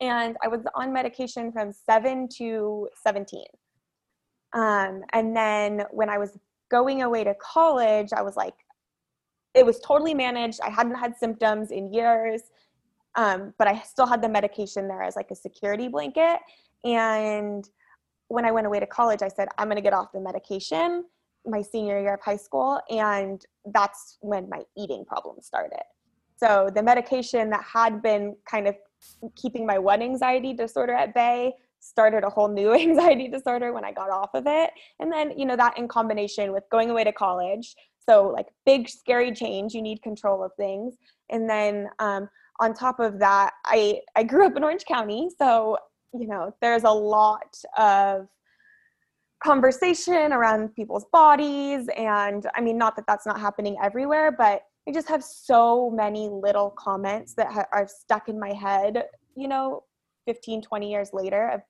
[0.00, 3.44] And I was on medication from seven to 17.
[4.52, 6.38] Um, and then when I was
[6.70, 8.54] going away to college, I was like,
[9.54, 10.60] it was totally managed.
[10.62, 12.42] I hadn't had symptoms in years,
[13.16, 16.38] um, but I still had the medication there as like a security blanket.
[16.84, 17.68] And
[18.30, 21.04] when I went away to college, I said, I'm going to get off the medication
[21.46, 22.80] my senior year of high school.
[22.88, 25.82] And that's when my eating problems started.
[26.36, 28.76] So the medication that had been kind of
[29.36, 33.92] keeping my one anxiety disorder at bay started a whole new anxiety disorder when I
[33.92, 34.70] got off of it.
[35.00, 37.74] And then, you know, that in combination with going away to college.
[38.08, 40.94] So, like, big, scary change, you need control of things.
[41.30, 42.28] And then, um,
[42.60, 45.28] on top of that, I, I grew up in Orange County.
[45.38, 45.78] So,
[46.12, 48.28] you know, there's a lot of
[49.42, 51.88] conversation around people's bodies.
[51.96, 56.28] And I mean, not that that's not happening everywhere, but I just have so many
[56.28, 59.04] little comments that ha- are stuck in my head,
[59.36, 59.84] you know,
[60.26, 61.60] 15, 20 years later of,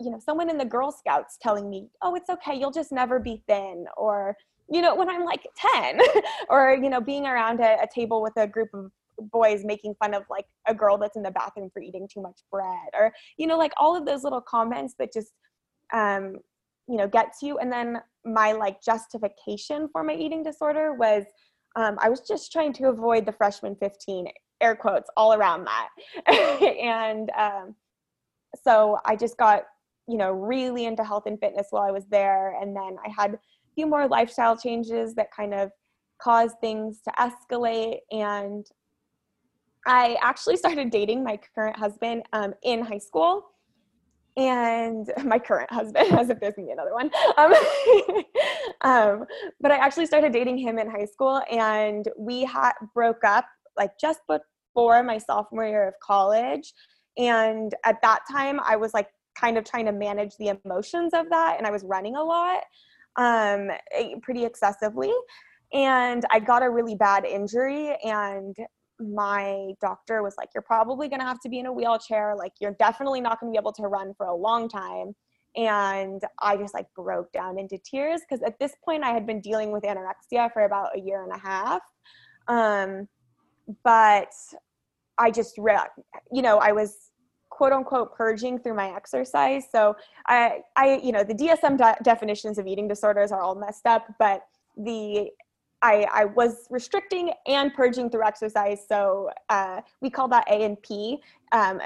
[0.00, 3.18] you know, someone in the Girl Scouts telling me, oh, it's okay, you'll just never
[3.18, 3.86] be thin.
[3.96, 4.36] Or,
[4.70, 6.00] you know, when I'm like 10,
[6.50, 8.90] or, you know, being around a, a table with a group of
[9.32, 12.40] boys making fun of like a girl that's in the bathroom for eating too much
[12.50, 15.32] bread or you know like all of those little comments that just
[15.92, 16.36] um
[16.88, 21.24] you know get to you and then my like justification for my eating disorder was
[21.76, 24.26] um, i was just trying to avoid the freshman 15
[24.60, 25.88] air quotes all around that
[26.80, 27.74] and um,
[28.64, 29.64] so I just got,
[30.06, 32.56] you know, really into health and fitness while I was there.
[32.60, 33.38] And then I had a
[33.74, 35.70] few more lifestyle changes that kind of
[36.20, 37.98] caused things to escalate.
[38.10, 38.66] And
[39.88, 43.46] I actually started dating my current husband um, in high school.
[44.36, 47.10] And my current husband, as if there's gonna be another one.
[47.36, 47.52] Um,
[48.82, 49.26] um,
[49.60, 52.48] but I actually started dating him in high school, and we
[52.94, 53.46] broke up
[53.76, 56.72] like just before my sophomore year of college
[57.18, 61.28] and at that time, I was like kind of trying to manage the emotions of
[61.30, 61.56] that.
[61.58, 62.62] And I was running a lot,
[63.16, 65.12] um, eh, pretty excessively.
[65.72, 67.96] And I got a really bad injury.
[68.04, 68.56] And
[69.00, 72.34] my doctor was like, You're probably going to have to be in a wheelchair.
[72.36, 75.14] Like, you're definitely not going to be able to run for a long time.
[75.56, 79.40] And I just like broke down into tears because at this point I had been
[79.40, 81.80] dealing with anorexia for about a year and a half.
[82.46, 83.08] Um,
[83.82, 84.32] but
[85.18, 85.78] I just, re-
[86.32, 87.10] you know, I was
[87.50, 89.64] quote unquote purging through my exercise.
[89.72, 93.86] So I, I, you know, the DSM de- definitions of eating disorders are all messed
[93.86, 94.42] up, but
[94.76, 95.30] the
[95.82, 98.84] I, I was restricting and purging through exercise.
[98.86, 101.18] So uh, we call that A and P,
[101.52, 101.80] um,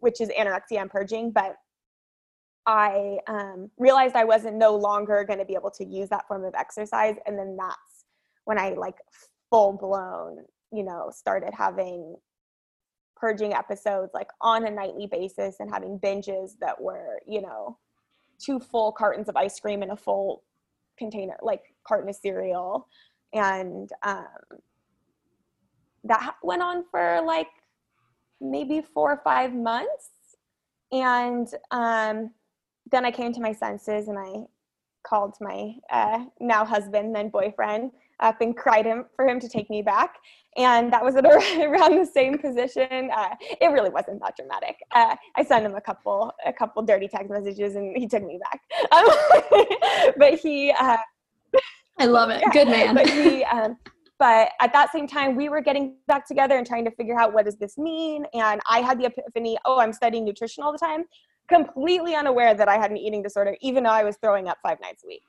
[0.00, 1.30] which is anorexia and purging.
[1.30, 1.56] But
[2.66, 6.44] I um, realized I wasn't no longer going to be able to use that form
[6.44, 8.04] of exercise, and then that's
[8.44, 8.96] when I like
[9.50, 12.16] full blown, you know, started having
[13.16, 17.76] purging episodes like on a nightly basis and having binges that were, you know,
[18.38, 20.42] two full cartons of ice cream and a full
[20.98, 22.88] container, like carton of cereal.
[23.32, 24.26] And um,
[26.04, 27.48] that went on for like
[28.40, 30.10] maybe four or five months.
[30.92, 32.30] And um,
[32.90, 34.46] then I came to my senses and I
[35.02, 39.70] called my uh, now husband, then boyfriend, up and cried him for him to take
[39.70, 40.16] me back.
[40.56, 43.10] And that was at around the same position.
[43.14, 44.76] Uh, it really wasn't that dramatic.
[44.92, 48.38] Uh, I sent him a couple, a couple dirty text messages, and he took me
[48.38, 48.60] back.
[48.92, 49.06] Um,
[50.16, 50.96] but he, uh,
[52.00, 52.42] I love it.
[52.52, 52.94] Good man.
[52.94, 53.76] But he, um,
[54.18, 57.32] but at that same time, we were getting back together and trying to figure out
[57.32, 58.26] what does this mean.
[58.34, 61.04] And I had the epiphany, oh, I'm studying nutrition all the time,
[61.48, 64.78] completely unaware that I had an eating disorder, even though I was throwing up five
[64.80, 65.22] nights a week.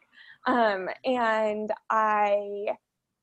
[0.48, 2.68] Um, and I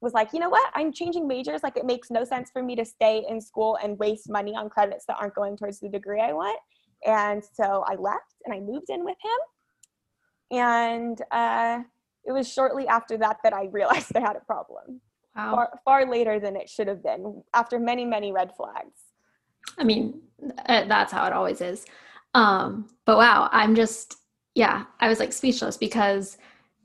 [0.00, 0.70] was like, you know what?
[0.74, 1.62] I'm changing majors.
[1.62, 4.70] Like, it makes no sense for me to stay in school and waste money on
[4.70, 6.58] credits that aren't going towards the degree I want.
[7.04, 10.58] And so I left and I moved in with him.
[10.58, 11.80] And uh,
[12.24, 15.00] it was shortly after that that I realized I had a problem.
[15.36, 15.54] Wow.
[15.54, 19.04] Far, far later than it should have been, after many, many red flags.
[19.78, 20.20] I mean,
[20.66, 21.86] uh, that's how it always is.
[22.34, 24.16] Um, but wow, I'm just,
[24.54, 26.38] yeah, I was like speechless because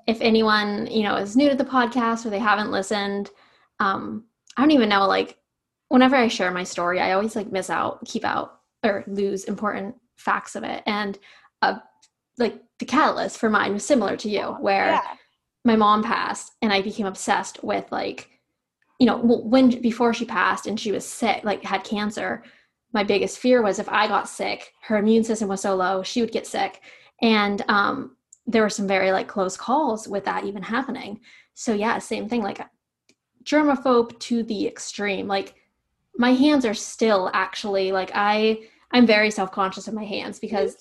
[0.08, 3.30] if anyone you know is new to the podcast or they haven't listened
[3.80, 4.24] um
[4.58, 5.38] i don't even know like
[5.90, 9.96] whenever i share my story i always like miss out keep out or lose important
[10.18, 11.20] facts of it and
[11.62, 11.76] uh
[12.38, 15.16] like the catalyst for mine was similar to you where yeah.
[15.64, 18.30] My mom passed and i became obsessed with like
[19.00, 22.44] you know when before she passed and she was sick like had cancer
[22.94, 26.22] my biggest fear was if I got sick, her immune system was so low, she
[26.22, 26.82] would get sick.
[27.22, 31.20] And um, there were some very like close calls with that even happening.
[31.56, 32.62] So yeah, same thing, like
[33.44, 35.28] germaphobe to the extreme.
[35.28, 35.56] Like
[36.16, 38.60] my hands are still actually like I
[38.92, 40.78] I'm very self-conscious of my hands because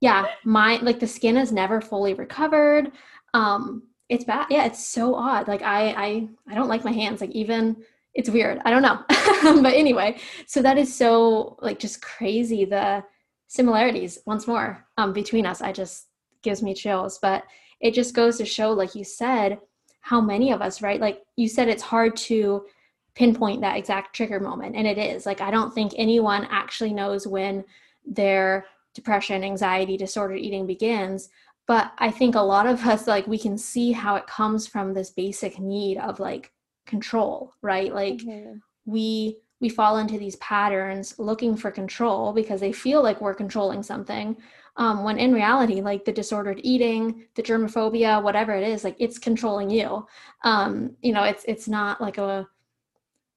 [0.00, 2.92] yeah, my like the skin is never fully recovered.
[3.34, 4.46] Um it's bad.
[4.50, 5.48] Yeah, it's so odd.
[5.48, 7.22] Like I I I don't like my hands.
[7.22, 8.60] Like even it's weird.
[8.66, 9.02] I don't know.
[9.62, 13.02] but anyway, so that is so like just crazy the
[13.48, 15.62] similarities once more um between us.
[15.62, 16.08] I just
[16.42, 17.44] gives me chills, but
[17.80, 19.58] it just goes to show like you said
[20.00, 21.00] how many of us, right?
[21.00, 22.66] Like you said it's hard to
[23.14, 25.24] pinpoint that exact trigger moment and it is.
[25.24, 27.64] Like I don't think anyone actually knows when
[28.04, 31.30] their depression, anxiety, disordered eating begins,
[31.72, 34.92] but I think a lot of us like we can see how it comes from
[34.92, 36.52] this basic need of like
[36.84, 38.58] control right like mm-hmm.
[38.84, 43.82] we we fall into these patterns looking for control because they feel like we're controlling
[43.82, 44.36] something
[44.76, 49.18] um, when in reality like the disordered eating the germophobia whatever it is like it's
[49.18, 50.06] controlling you
[50.44, 52.46] um, you know it's it's not like a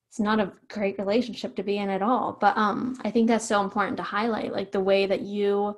[0.09, 3.47] it's not a great relationship to be in at all but um i think that's
[3.47, 5.73] so important to highlight like the way that you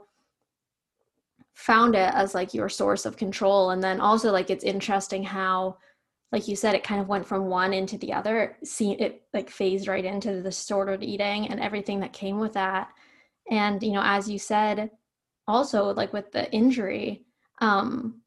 [1.58, 5.76] found it as like your source of control and then also like it's interesting how
[6.32, 8.58] like you said, it kind of went from one into the other.
[8.64, 12.90] See, it like phased right into the disordered eating and everything that came with that.
[13.50, 14.92] And you know, as you said,
[15.48, 17.26] also like with the injury,
[17.62, 18.22] um,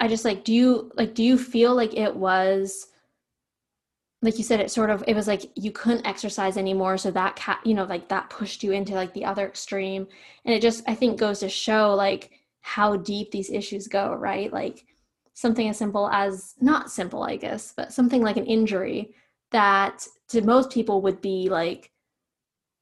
[0.00, 2.88] I just like, do you like, do you feel like it was?
[4.22, 7.36] Like you said it sort of it was like you couldn't exercise anymore so that
[7.36, 10.06] cat you know like that pushed you into like the other extreme
[10.44, 12.30] and it just i think goes to show like
[12.60, 14.84] how deep these issues go right like
[15.34, 19.14] something as simple as not simple, I guess, but something like an injury
[19.50, 21.90] that to most people would be like,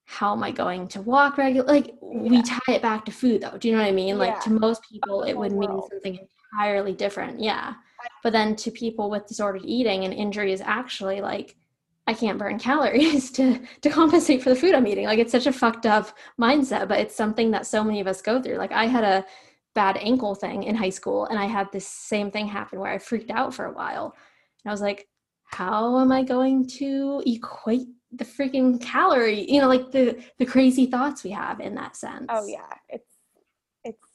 [0.05, 1.66] how am I going to walk regular?
[1.66, 2.20] Like yeah.
[2.22, 3.57] we tie it back to food though.
[3.57, 4.18] Do you know what I mean?
[4.18, 6.18] Like to most people, it would mean something
[6.53, 7.40] entirely different.
[7.40, 7.74] Yeah.
[8.22, 11.56] But then to people with disordered eating, an injury is actually like,
[12.06, 15.06] I can't burn calories to to compensate for the food I'm eating.
[15.06, 18.22] Like it's such a fucked up mindset, but it's something that so many of us
[18.22, 18.56] go through.
[18.56, 19.24] Like I had a
[19.74, 22.98] bad ankle thing in high school and I had this same thing happen where I
[22.98, 24.16] freaked out for a while.
[24.64, 25.08] And I was like,
[25.44, 30.86] how am I going to equate the freaking calorie, you know, like the the crazy
[30.86, 32.26] thoughts we have in that sense.
[32.28, 33.10] Oh yeah, it's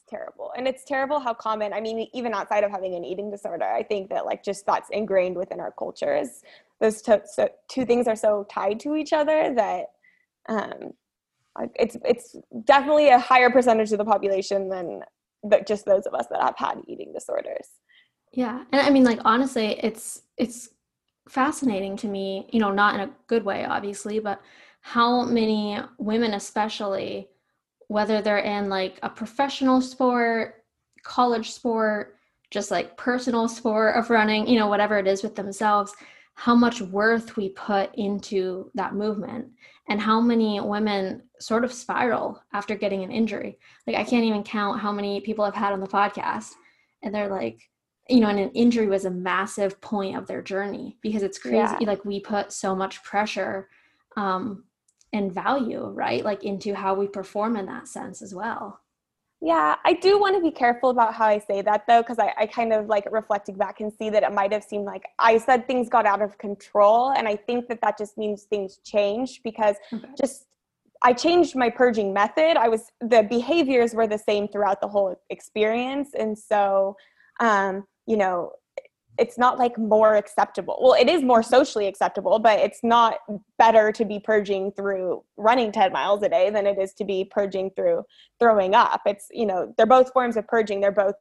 [0.08, 0.52] terrible.
[0.56, 3.82] And it's terrible how common, I mean even outside of having an eating disorder, I
[3.82, 6.42] think that like just that's ingrained within our cultures.
[6.80, 9.86] Those two, so, two things are so tied to each other that
[10.48, 10.92] um
[11.76, 15.00] it's it's definitely a higher percentage of the population than
[15.66, 17.68] just those of us that have had eating disorders
[18.32, 20.70] yeah and i mean like honestly it's it's
[21.28, 24.40] fascinating to me you know not in a good way obviously but
[24.80, 27.28] how many women especially
[27.88, 30.64] whether they're in like a professional sport
[31.02, 32.16] college sport
[32.50, 35.94] just like personal sport of running you know whatever it is with themselves
[36.34, 39.48] how much worth we put into that movement
[39.88, 43.58] and how many women sort of spiral after getting an injury.
[43.86, 46.52] Like I can't even count how many people I've had on the podcast
[47.02, 47.60] and they're like,
[48.08, 51.56] you know, and an injury was a massive point of their journey because it's crazy.
[51.56, 51.78] Yeah.
[51.80, 53.68] Like we put so much pressure
[54.16, 54.64] um,
[55.12, 56.24] and value, right?
[56.24, 58.80] Like into how we perform in that sense as well.
[59.42, 62.32] Yeah, I do want to be careful about how I say that though, because I,
[62.38, 65.36] I kind of like reflecting back and see that it might have seemed like I
[65.36, 67.10] said things got out of control.
[67.10, 70.08] And I think that that just means things changed because okay.
[70.18, 70.46] just
[71.02, 72.56] I changed my purging method.
[72.56, 76.10] I was, the behaviors were the same throughout the whole experience.
[76.18, 76.96] And so,
[77.38, 78.52] um, you know,
[79.18, 80.78] it's not like more acceptable.
[80.80, 83.18] Well, it is more socially acceptable, but it's not
[83.58, 87.24] better to be purging through running 10 miles a day than it is to be
[87.24, 88.04] purging through
[88.38, 89.02] throwing up.
[89.06, 90.80] It's, you know, they're both forms of purging.
[90.80, 91.14] They're both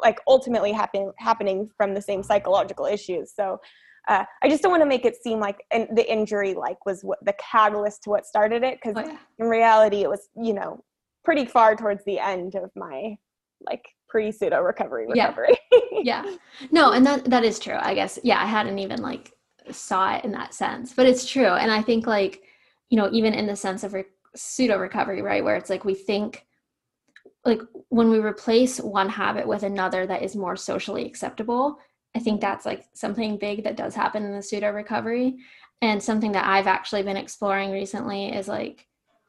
[0.00, 3.32] like ultimately happen, happening from the same psychological issues.
[3.34, 3.60] So
[4.08, 7.02] uh, I just don't want to make it seem like in, the injury like was
[7.02, 8.80] what the catalyst to what started it.
[8.82, 9.16] Cause oh, yeah.
[9.38, 10.84] in reality, it was, you know,
[11.24, 13.16] pretty far towards the end of my
[13.60, 15.56] like pre pseudo recovery recovery.
[15.92, 16.22] Yeah.
[16.24, 16.36] yeah.
[16.70, 17.78] No, and that that is true.
[17.78, 18.18] I guess.
[18.22, 19.32] Yeah, I hadn't even like
[19.70, 21.46] saw it in that sense, but it's true.
[21.46, 22.42] And I think like
[22.90, 24.04] you know even in the sense of re-
[24.34, 26.46] pseudo recovery, right, where it's like we think
[27.44, 31.78] like when we replace one habit with another that is more socially acceptable.
[32.14, 35.36] I think that's like something big that does happen in the pseudo recovery.
[35.82, 38.85] And something that I've actually been exploring recently is like,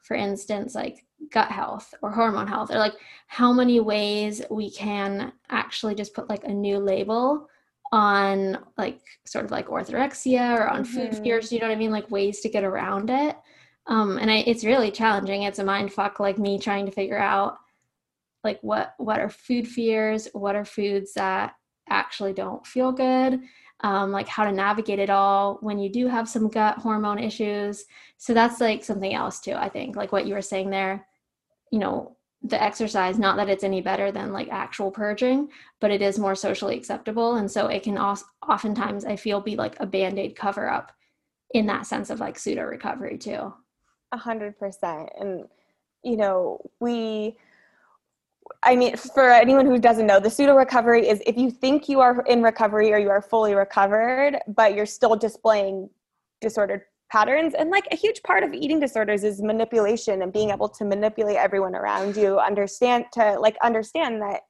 [0.07, 2.93] for instance, like gut health or hormone health or like
[3.27, 7.49] how many ways we can actually just put like a new label
[7.91, 10.93] on like sort of like orthorexia or on mm-hmm.
[10.93, 13.35] food fears you know what i mean like ways to get around it
[13.87, 15.43] Um, and I, it's really challenging.
[15.43, 17.57] It's a mind fuck, like me trying to figure out
[18.43, 21.53] like what what are food fears, what are foods that
[21.89, 23.39] actually don't feel good,
[23.81, 27.85] um, like how to navigate it all when you do have some gut hormone issues.
[28.17, 29.53] So that's like something else too.
[29.53, 31.07] I think like what you were saying there,
[31.71, 35.49] you know, the exercise not that it's any better than like actual purging
[35.81, 39.55] but it is more socially acceptable and so it can also oftentimes i feel be
[39.55, 40.91] like a band-aid cover up
[41.55, 43.51] in that sense of like pseudo recovery too
[44.11, 45.45] a hundred percent and
[46.03, 47.35] you know we
[48.63, 51.99] i mean for anyone who doesn't know the pseudo recovery is if you think you
[51.99, 55.89] are in recovery or you are fully recovered but you're still displaying
[56.41, 57.53] disordered patterns.
[57.53, 61.37] And like a huge part of eating disorders is manipulation and being able to manipulate
[61.37, 64.41] everyone around you understand to like understand that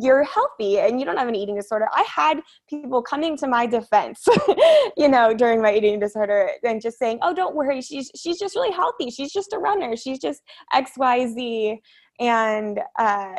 [0.00, 1.86] you're healthy and you don't have an eating disorder.
[1.92, 4.24] I had people coming to my defense
[4.96, 7.80] you know during my eating disorder and just saying oh don't worry.
[7.80, 9.10] She's she's just really healthy.
[9.10, 9.96] She's just a runner.
[9.96, 10.42] She's just
[10.74, 11.78] xyz
[12.20, 13.34] and uh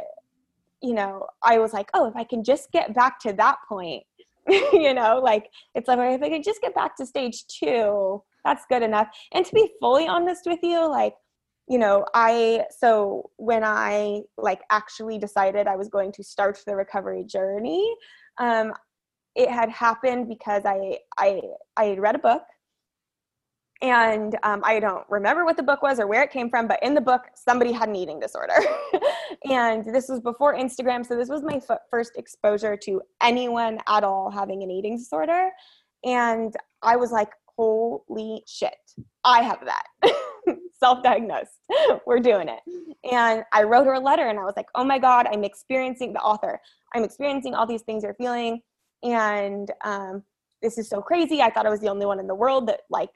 [0.82, 4.04] you know i was like oh if i can just get back to that point
[4.74, 8.66] you know, like it's like if I can just get back to stage two, that's
[8.70, 9.10] good enough.
[9.34, 11.16] And to be fully honest with you, like,
[11.68, 16.76] you know, I so when I like actually decided I was going to start the
[16.76, 17.94] recovery journey,
[18.38, 18.74] um,
[19.36, 21.42] it had happened because I I
[21.76, 22.44] I read a book
[23.82, 26.82] and um, I don't remember what the book was or where it came from, but
[26.82, 28.56] in the book, somebody had an eating disorder.
[29.50, 34.04] and this was before Instagram, so this was my f- first exposure to anyone at
[34.04, 35.52] all having an eating disorder.
[36.04, 38.76] And I was like, holy shit,
[39.24, 40.14] I have that.
[40.80, 41.58] Self diagnosed.
[42.08, 42.60] We're doing it.
[43.12, 46.14] And I wrote her a letter and I was like, oh my God, I'm experiencing
[46.14, 46.60] the author.
[46.96, 48.62] I'm experiencing all these things you're feeling.
[49.04, 50.24] And um,
[50.62, 51.42] this is so crazy.
[51.42, 53.10] I thought I was the only one in the world that like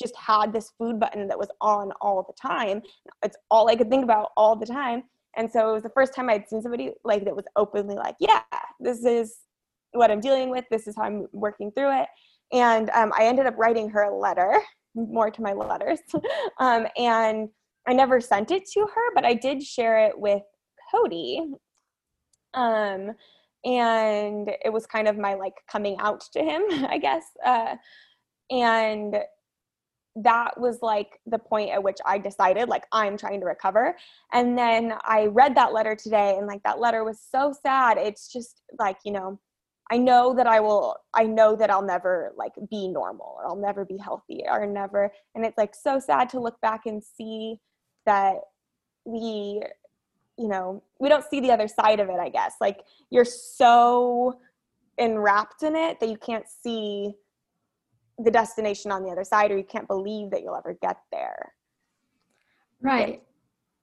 [0.00, 2.82] just had this food button that was on all the time.
[3.24, 5.04] It's all I could think about all the time.
[5.36, 8.16] And so it was the first time I'd seen somebody like that was openly like,
[8.18, 8.42] yeah,
[8.80, 9.36] this is
[9.92, 10.64] what I'm dealing with.
[10.70, 12.08] This is how I'm working through it.
[12.52, 14.60] And um, I ended up writing her a letter,
[14.94, 16.00] more to my letters.
[16.58, 17.48] um, and
[17.86, 20.42] I never sent it to her, but I did share it with
[20.90, 21.44] Cody.
[22.54, 23.12] Um,
[23.64, 27.24] and it was kind of my like coming out to him, I guess.
[27.44, 27.76] Uh,
[28.50, 29.16] and
[30.16, 33.96] that was like the point at which I decided like I'm trying to recover.
[34.32, 37.96] And then I read that letter today and like that letter was so sad.
[37.96, 39.38] It's just like, you know,
[39.90, 43.56] I know that I will I know that I'll never like be normal or I'll
[43.56, 47.56] never be healthy or never and it's like so sad to look back and see
[48.06, 48.36] that
[49.04, 49.62] we
[50.38, 52.54] you know, we don't see the other side of it, I guess.
[52.62, 52.80] Like
[53.10, 54.38] you're so
[54.96, 57.14] enwrapped in it that you can't see
[58.24, 61.52] the destination on the other side or you can't believe that you'll ever get there.
[62.82, 63.22] Right.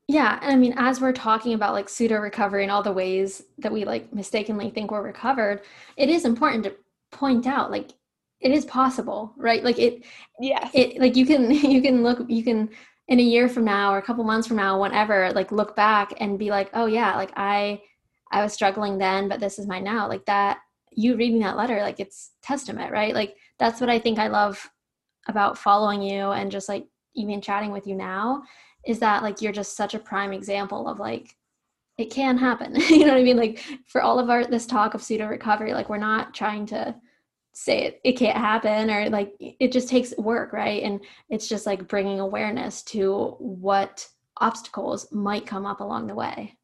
[0.07, 3.43] Yeah and i mean as we're talking about like pseudo recovery and all the ways
[3.57, 5.61] that we like mistakenly think we're recovered
[5.97, 6.75] it is important to
[7.11, 7.91] point out like
[8.39, 9.63] it is possible right?
[9.63, 10.05] Like it
[10.39, 12.69] yeah it like you can you can look you can
[13.09, 16.13] in a year from now or a couple months from now whenever like look back
[16.17, 17.81] and be like oh yeah like i
[18.31, 20.07] i was struggling then but this is my now.
[20.07, 20.59] Like that
[20.91, 23.13] you reading that letter like it's testament right?
[23.13, 24.69] Like that's what I think I love
[25.27, 26.85] about following you and just like
[27.15, 28.43] even chatting with you now
[28.85, 31.35] is that like you're just such a prime example of like
[31.97, 32.75] it can happen.
[32.89, 33.37] you know what I mean?
[33.37, 36.95] Like for all of our this talk of pseudo recovery, like we're not trying to
[37.53, 40.83] say it it can't happen or like it just takes work, right?
[40.83, 44.07] And it's just like bringing awareness to what
[44.39, 46.55] obstacles might come up along the way.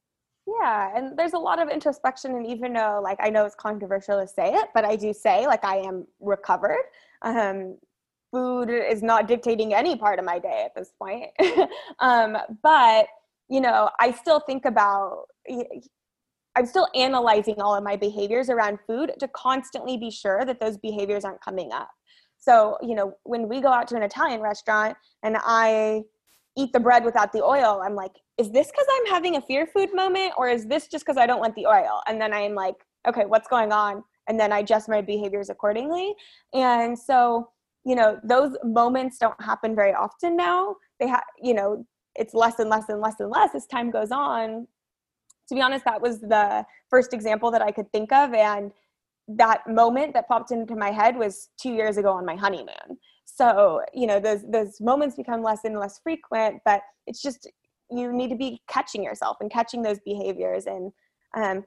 [0.45, 4.19] Yeah, and there's a lot of introspection, and even though, like, I know it's controversial
[4.19, 6.83] to say it, but I do say, like, I am recovered.
[7.21, 7.77] Um,
[8.31, 11.29] food is not dictating any part of my day at this point.
[11.99, 13.07] um, but,
[13.49, 15.27] you know, I still think about,
[16.55, 20.77] I'm still analyzing all of my behaviors around food to constantly be sure that those
[20.77, 21.89] behaviors aren't coming up.
[22.37, 26.03] So, you know, when we go out to an Italian restaurant and I
[26.55, 29.67] eat the bread without the oil, I'm like, is this because I'm having a fear
[29.67, 32.01] food moment or is this just because I don't want the oil?
[32.07, 32.75] And then I'm like,
[33.07, 34.03] okay, what's going on?
[34.27, 36.13] And then I adjust my behaviors accordingly.
[36.53, 37.49] And so,
[37.85, 40.75] you know, those moments don't happen very often now.
[40.99, 44.11] They have, you know, it's less and less and less and less as time goes
[44.11, 44.67] on.
[45.49, 48.33] To be honest, that was the first example that I could think of.
[48.33, 48.71] And
[49.27, 52.97] that moment that popped into my head was two years ago on my honeymoon.
[53.25, 57.49] So, you know, those those moments become less and less frequent, but it's just
[57.89, 60.91] you need to be catching yourself and catching those behaviors and
[61.35, 61.63] um,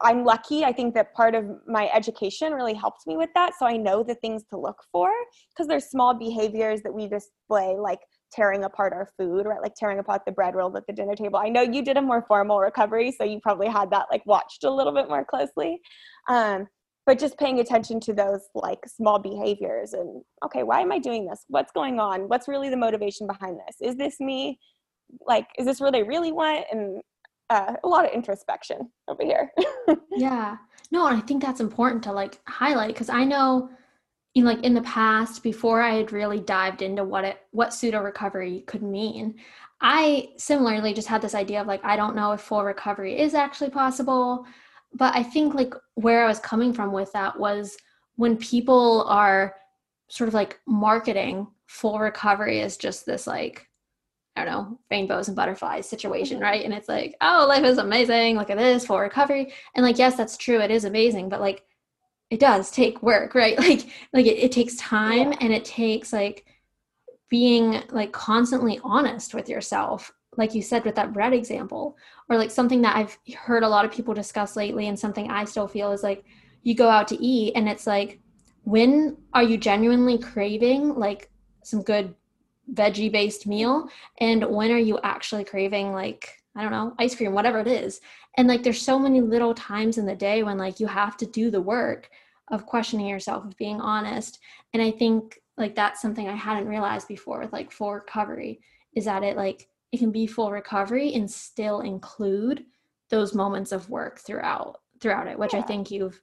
[0.00, 3.66] i'm lucky i think that part of my education really helped me with that so
[3.66, 5.10] i know the things to look for
[5.50, 8.00] because there's small behaviors that we display like
[8.32, 9.62] tearing apart our food, right?
[9.62, 11.38] Like tearing apart the bread roll at the dinner table.
[11.38, 14.64] I know you did a more formal recovery, so you probably had that like watched
[14.64, 15.80] a little bit more closely.
[16.28, 16.66] Um,
[17.06, 21.26] but just paying attention to those like small behaviors and okay, why am I doing
[21.26, 21.44] this?
[21.48, 22.22] What's going on?
[22.28, 23.76] What's really the motivation behind this?
[23.80, 24.58] Is this me?
[25.26, 26.66] Like, is this where they really want?
[26.70, 27.02] And
[27.50, 29.50] uh, a lot of introspection over here.
[30.12, 30.56] yeah.
[30.90, 33.70] No, and I think that's important to like highlight because I know
[34.34, 38.02] in like in the past before I had really dived into what it what pseudo
[38.02, 39.36] recovery could mean,
[39.80, 43.34] I similarly just had this idea of like I don't know if full recovery is
[43.34, 44.44] actually possible.
[44.94, 47.76] But I think like where I was coming from with that was
[48.16, 49.54] when people are
[50.08, 53.68] sort of like marketing full recovery as just this like
[54.36, 56.44] I don't know, rainbows and butterflies situation, mm-hmm.
[56.44, 56.64] right?
[56.64, 58.36] And it's like, oh, life is amazing.
[58.36, 59.52] Look at this full recovery.
[59.74, 60.60] And like, yes, that's true.
[60.60, 61.64] It is amazing, but like,
[62.30, 63.58] it does take work, right?
[63.58, 65.38] Like, like it, it takes time yeah.
[65.40, 66.46] and it takes like
[67.28, 70.12] being like constantly honest with yourself.
[70.36, 71.96] Like you said with that bread example,
[72.28, 75.46] or like something that I've heard a lot of people discuss lately, and something I
[75.46, 76.24] still feel is like
[76.62, 78.20] you go out to eat and it's like,
[78.64, 81.30] when are you genuinely craving like
[81.62, 82.14] some good
[82.72, 83.88] veggie based meal
[84.20, 88.00] and when are you actually craving like i don't know ice cream whatever it is
[88.36, 91.26] and like there's so many little times in the day when like you have to
[91.26, 92.10] do the work
[92.48, 94.40] of questioning yourself of being honest
[94.74, 98.60] and i think like that's something i hadn't realized before with like full recovery
[98.94, 102.64] is that it like it can be full recovery and still include
[103.10, 105.60] those moments of work throughout throughout it which yeah.
[105.60, 106.20] i think you've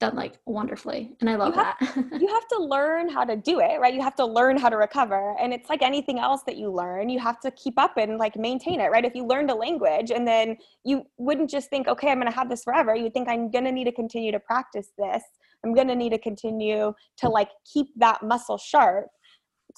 [0.00, 2.20] done like wonderfully and i love you have, that.
[2.20, 3.94] you have to learn how to do it right?
[3.94, 7.08] You have to learn how to recover and it's like anything else that you learn
[7.08, 9.04] you have to keep up and like maintain it right?
[9.04, 12.36] If you learned a language and then you wouldn't just think okay i'm going to
[12.36, 15.22] have this forever you would think i'm going to need to continue to practice this.
[15.64, 19.06] I'm going to need to continue to like keep that muscle sharp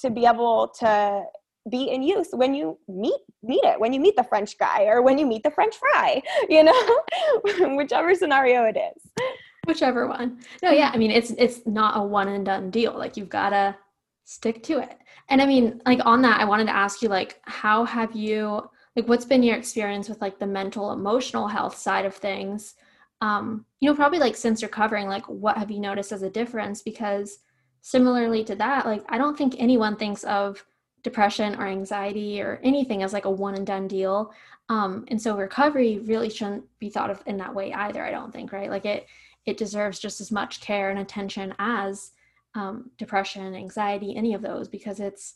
[0.01, 1.23] to be able to
[1.71, 5.03] be in use when you meet meet it when you meet the french guy or
[5.03, 7.01] when you meet the french fry you know?
[7.77, 9.27] Whichever scenario it is
[9.67, 10.41] whichever one.
[10.63, 12.97] No yeah i mean it's it's not a one and done deal.
[12.97, 13.77] Like you've got to
[14.25, 14.99] stick to it.
[15.29, 18.69] And i mean like on that i wanted to ask you like how have you
[18.97, 22.75] like what's been your experience with like the mental emotional health side of things?
[23.21, 26.83] Um you know probably like since recovering like what have you noticed as a difference?
[26.83, 27.39] Because
[27.83, 30.65] similarly to that like i don't think anyone thinks of
[31.05, 34.33] depression or anxiety or anything as like a one and done deal.
[34.69, 38.33] Um and so recovery really shouldn't be thought of in that way either i don't
[38.33, 38.71] think right?
[38.71, 39.07] Like it
[39.47, 42.13] it deserves just as much care and attention as
[42.55, 45.35] um, depression, anxiety, any of those, because it's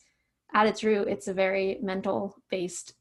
[0.54, 2.94] at its root, it's a very mental based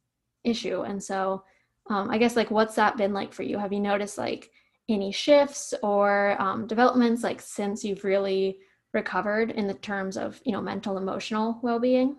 [0.43, 0.81] issue.
[0.81, 1.43] And so,
[1.89, 3.57] um, I guess, like, what's that been like for you?
[3.57, 4.51] Have you noticed like
[4.87, 8.59] any shifts or um, developments like since you've really
[8.93, 12.17] recovered in the terms of, you know, mental, emotional well being?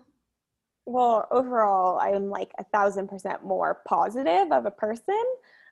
[0.85, 5.23] Well, overall, I am like a thousand percent more positive of a person,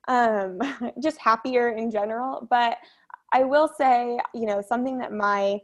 [0.07, 0.59] um,
[1.01, 2.47] just happier in general.
[2.49, 2.77] But
[3.33, 5.59] I will say, you know, something that my,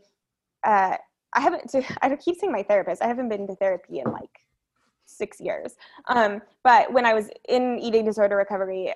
[0.63, 0.97] uh,
[1.33, 4.29] I haven't, I keep saying my therapist, I haven't been to therapy in like
[5.05, 5.75] six years.
[6.07, 8.93] Um, but when I was in eating disorder recovery,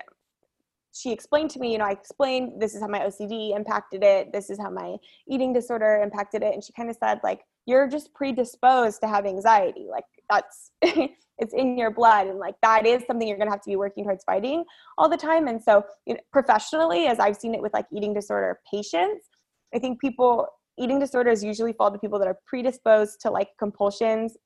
[0.93, 4.34] she explained to me, you know, I explained this is how my OCD impacted it,
[4.34, 4.97] this is how my
[5.28, 6.53] eating disorder impacted it.
[6.53, 9.86] And she kind of said, like, you're just predisposed to have anxiety.
[9.89, 13.61] Like, that's it's in your blood and like that is something you're going to have
[13.61, 14.63] to be working towards fighting
[14.97, 18.13] all the time and so you know, professionally as i've seen it with like eating
[18.13, 19.30] disorder patients
[19.73, 24.38] i think people eating disorders usually fall to people that are predisposed to like compulsions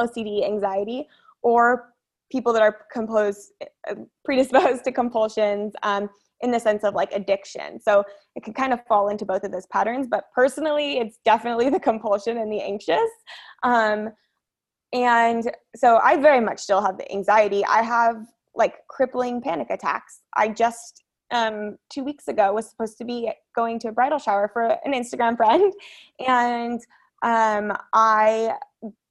[0.00, 1.06] ocd anxiety
[1.42, 1.94] or
[2.32, 3.52] people that are composed
[3.88, 3.94] uh,
[4.24, 6.08] predisposed to compulsions um,
[6.40, 7.80] in the sense of like addiction.
[7.80, 8.04] So
[8.34, 11.80] it can kind of fall into both of those patterns but personally it's definitely the
[11.80, 13.10] compulsion and the anxious
[13.62, 14.10] um,
[14.94, 17.64] and so I very much still have the anxiety.
[17.66, 18.24] I have
[18.54, 20.20] like crippling panic attacks.
[20.36, 24.48] I just um, two weeks ago was supposed to be going to a bridal shower
[24.52, 25.72] for an Instagram friend,
[26.26, 26.80] and
[27.22, 28.54] um, I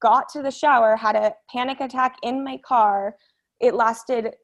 [0.02, 3.16] got to the shower, had a panic attack in my car.
[3.60, 4.36] It lasted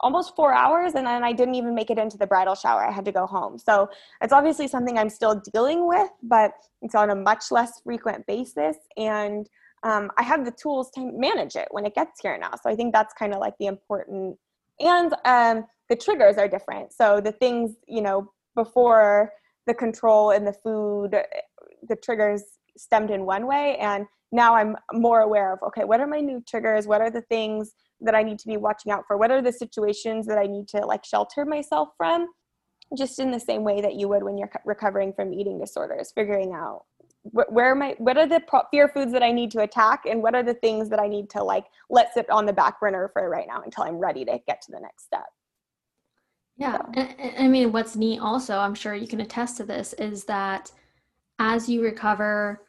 [0.00, 2.84] almost four hours and then I didn't even make it into the bridal shower.
[2.84, 3.58] I had to go home.
[3.58, 3.88] So
[4.20, 8.76] it's obviously something I'm still dealing with, but it's on a much less frequent basis.
[8.98, 9.48] And
[9.82, 12.52] um, I have the tools to manage it when it gets here now.
[12.62, 14.36] So I think that's kind of like the important,
[14.80, 16.92] and um, the triggers are different.
[16.92, 19.32] So the things, you know, before
[19.66, 21.16] the control and the food,
[21.88, 22.42] the triggers
[22.76, 23.76] stemmed in one way.
[23.78, 26.86] And now I'm more aware of, okay, what are my new triggers?
[26.86, 29.16] What are the things that I need to be watching out for?
[29.16, 32.28] What are the situations that I need to like shelter myself from?
[32.96, 36.52] Just in the same way that you would when you're recovering from eating disorders, figuring
[36.52, 36.84] out
[37.32, 40.22] where am I, what are the pro- fear foods that I need to attack and
[40.22, 43.10] what are the things that I need to like let sit on the back burner
[43.12, 45.26] for right now until I'm ready to get to the next step.
[46.56, 46.78] Yeah.
[46.78, 46.92] So.
[46.94, 50.70] And, I mean, what's neat also, I'm sure you can attest to this, is that
[51.38, 52.62] as you recover,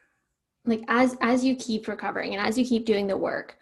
[0.65, 3.57] like as as you keep recovering and as you keep doing the work,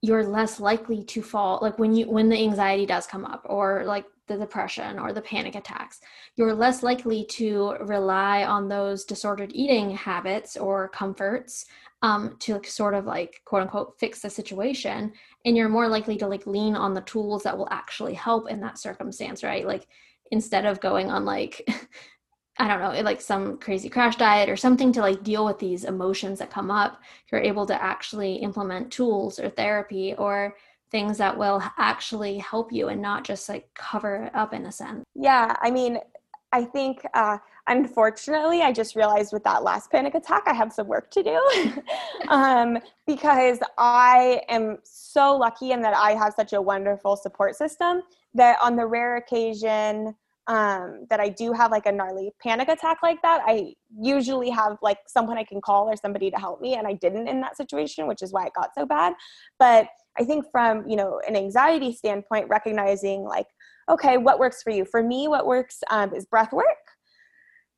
[0.00, 3.84] you're less likely to fall like when you when the anxiety does come up or
[3.84, 6.00] like the depression or the panic attacks
[6.36, 11.66] you're less likely to rely on those disordered eating habits or comforts
[12.02, 15.12] um, to like, sort of like quote unquote fix the situation.
[15.44, 18.60] And you're more likely to like lean on the tools that will actually help in
[18.60, 19.66] that circumstance right?
[19.66, 19.88] Like
[20.30, 21.68] instead of going on like
[22.60, 25.84] I don't know, like some crazy crash diet or something to like deal with these
[25.84, 27.00] emotions that come up,
[27.30, 30.56] you're able to actually implement tools or therapy or
[30.90, 34.72] things that will actually help you and not just like cover it up in a
[34.72, 35.04] sense.
[35.14, 35.98] Yeah, I mean,
[36.52, 40.88] I think uh, unfortunately, I just realized with that last panic attack, I have some
[40.88, 41.82] work to do
[42.28, 48.02] um, because I am so lucky in that I have such a wonderful support system
[48.34, 50.14] that on the rare occasion
[50.48, 54.78] um, that I do have like a gnarly panic attack like that, I usually have
[54.80, 56.74] like someone I can call or somebody to help me.
[56.74, 59.12] And I didn't in that situation, which is why it got so bad.
[59.58, 63.46] But I think from, you know, an anxiety standpoint, recognizing like,
[63.88, 64.84] okay, what works for you?
[64.84, 66.66] For me, what works um, is breath work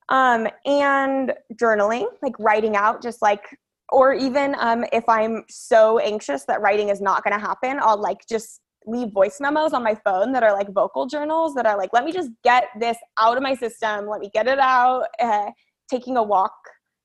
[0.09, 3.45] um, and journaling, like writing out just like
[3.93, 8.01] or even um, if i'm so anxious that writing is not going to happen i'll
[8.01, 11.77] like just leave voice memos on my phone that are like vocal journals that are
[11.77, 14.09] like, let me just get this out of my system.
[14.09, 15.07] Let me get it out.
[15.21, 15.51] Uh,
[15.91, 16.55] taking a walk,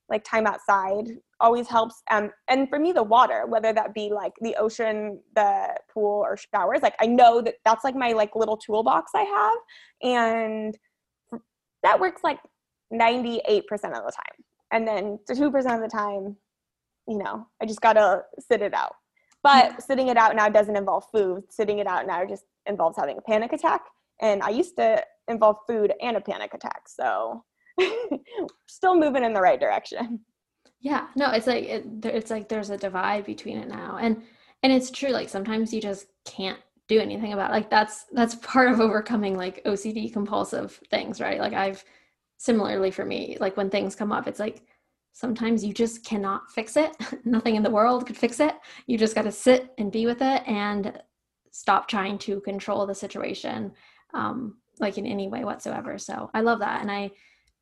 [0.10, 1.06] like time outside,
[1.39, 2.01] always helps.
[2.12, 6.38] Um, and for me, the water, whether that be like the ocean, the pool, or
[6.38, 9.58] showers, like I know that that's like my like little toolbox I have,
[10.03, 10.78] and
[11.84, 12.39] that works like
[12.91, 14.45] ninety eight percent of the time.
[14.72, 16.36] And then the two percent of the time,
[17.08, 18.95] you know, I just gotta sit it out.
[19.43, 21.43] But sitting it out now doesn't involve food.
[21.51, 23.82] Sitting it out now just involves having a panic attack.
[24.22, 26.88] And I used to involve food and a panic attack.
[26.88, 27.43] So
[28.67, 30.21] still moving in the right direction.
[30.80, 34.21] Yeah, no, it's like it, it's like there's a divide between it now, and
[34.63, 35.09] and it's true.
[35.09, 37.49] Like sometimes you just can't do anything about.
[37.49, 37.53] It.
[37.53, 41.39] Like that's that's part of overcoming like OCD compulsive things, right?
[41.39, 41.84] Like I've
[42.38, 44.63] similarly for me, like when things come up, it's like
[45.13, 46.95] sometimes you just cannot fix it.
[47.26, 48.53] Nothing in the world could fix it.
[48.86, 51.01] You just got to sit and be with it and
[51.51, 53.71] stop trying to control the situation,
[54.13, 55.97] um, like in any way whatsoever.
[55.97, 56.82] So I love that.
[56.82, 57.11] And I,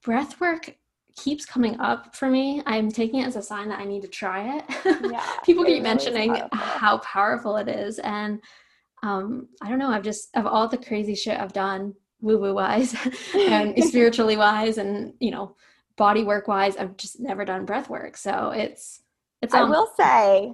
[0.03, 0.75] breath work
[1.15, 2.61] keeps coming up for me.
[2.65, 4.63] I'm taking it as a sign that I need to try it.
[5.11, 6.57] Yeah, People keep mentioning powerful.
[6.57, 7.99] how powerful it is.
[7.99, 8.41] And
[9.03, 12.53] um, I don't know, I've just, of all the crazy shit I've done, woo woo
[12.53, 12.95] wise
[13.35, 15.55] and spiritually wise, and, you know,
[15.97, 18.17] body work wise, I've just never done breath work.
[18.17, 19.01] So it's,
[19.41, 20.53] it's, I will say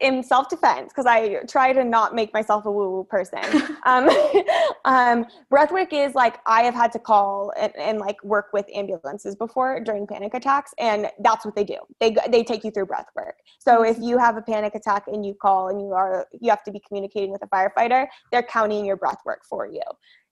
[0.00, 3.44] in self defense, because I try to not make myself a woo woo person.
[3.86, 4.08] um,
[4.84, 8.66] um, breath work is like I have had to call and, and, like work with
[8.74, 11.78] ambulances before during panic attacks, and that's what they do.
[12.00, 13.36] They they take you through breath work.
[13.58, 16.64] So if you have a panic attack and you call and you are you have
[16.64, 19.82] to be communicating with a firefighter, they're counting your breath work for you.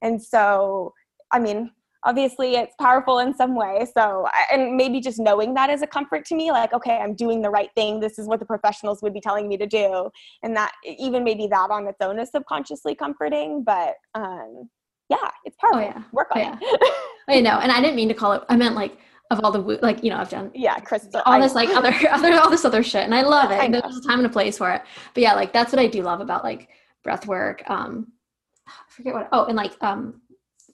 [0.02, 0.92] And so,
[1.30, 1.70] I mean,
[2.04, 3.86] obviously it's powerful in some way.
[3.96, 7.42] So and maybe just knowing that is a comfort to me like okay i'm doing
[7.42, 8.00] the right thing.
[8.00, 10.10] This is what the professionals would be telling me to do.
[10.42, 14.68] And that even maybe that on its own is subconsciously comforting but um
[15.08, 15.80] yeah it's powerful.
[15.80, 16.02] oh, yeah.
[16.12, 16.58] work on yeah.
[16.60, 16.94] it.
[17.28, 17.58] I know.
[17.58, 18.98] And i didn't mean to call it i meant like
[19.30, 22.34] of all the like you know I've done yeah crystal all this like other other
[22.34, 23.58] all this other shit and I love it.
[23.58, 24.82] I there's a time and a place for it.
[25.14, 26.68] But yeah like that's what I do love about like
[27.02, 28.12] breath work um
[28.68, 30.20] I forget what oh and like um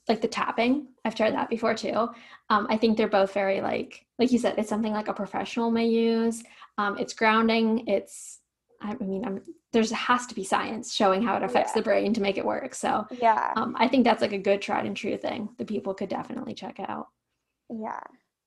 [0.09, 2.09] like the tapping i've tried that before too.
[2.51, 5.71] Um, i think they're both very like like you said it's something like a professional
[5.71, 6.43] may use.
[6.77, 8.41] Um, it's grounding it's
[8.81, 9.43] i mean I'm,
[9.73, 11.81] there's has to be science showing how it affects yeah.
[11.81, 12.75] the brain to make it work.
[12.75, 13.53] So yeah.
[13.57, 16.55] um, i think that's like a good tried and true thing that people could definitely
[16.55, 17.09] check out.
[17.71, 18.01] Yeah.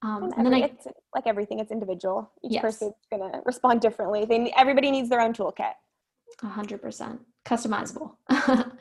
[0.03, 2.31] Um, and, and then I, it's like everything it's individual.
[2.43, 2.61] Each yes.
[2.61, 4.25] person's going to respond differently.
[4.25, 5.73] They everybody needs their own toolkit.
[6.41, 8.15] A 100% customizable.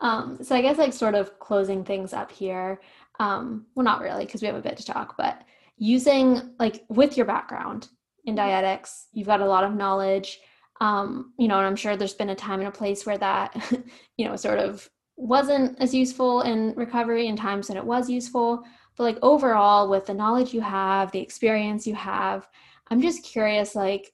[0.00, 2.80] um, so I guess like sort of closing things up here.
[3.20, 5.42] Um, well, not really because we have a bit to talk, but
[5.76, 7.88] using like with your background
[8.24, 8.46] in mm-hmm.
[8.46, 10.40] dietetics, you've got a lot of knowledge.
[10.80, 13.72] Um, you know, and I'm sure there's been a time and a place where that,
[14.16, 18.64] you know, sort of wasn't as useful in recovery and times when it was useful.
[18.96, 22.48] But like overall, with the knowledge you have, the experience you have,
[22.88, 24.12] I'm just curious, like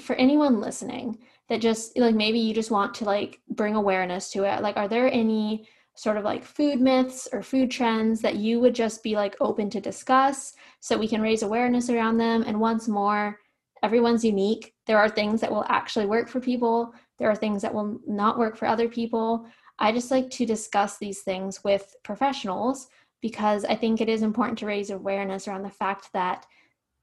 [0.00, 4.44] for anyone listening, that just like maybe you just want to like bring awareness to
[4.44, 8.60] it like are there any sort of like food myths or food trends that you
[8.60, 12.44] would just be like open to discuss so we can raise awareness around them.
[12.46, 13.40] And once more,
[13.82, 14.74] everyone's unique.
[14.86, 18.38] There are things that will actually work for people, there are things that will not
[18.38, 19.46] work for other people.
[19.78, 22.88] I just like to discuss these things with professionals
[23.22, 26.46] because I think it is important to raise awareness around the fact that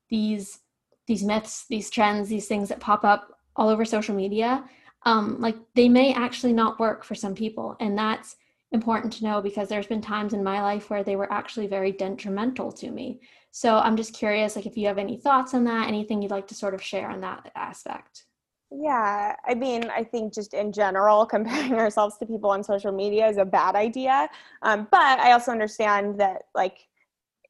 [0.09, 0.59] these
[1.05, 4.63] these myths, these trends, these things that pop up all over social media,
[5.05, 8.37] um, like they may actually not work for some people, and that's
[8.73, 11.91] important to know because there's been times in my life where they were actually very
[11.91, 13.21] detrimental to me.
[13.51, 16.47] So I'm just curious, like if you have any thoughts on that, anything you'd like
[16.47, 18.25] to sort of share on that aspect.
[18.71, 23.27] Yeah, I mean, I think just in general, comparing ourselves to people on social media
[23.27, 24.27] is a bad idea.
[24.63, 26.79] Um, but I also understand that, like,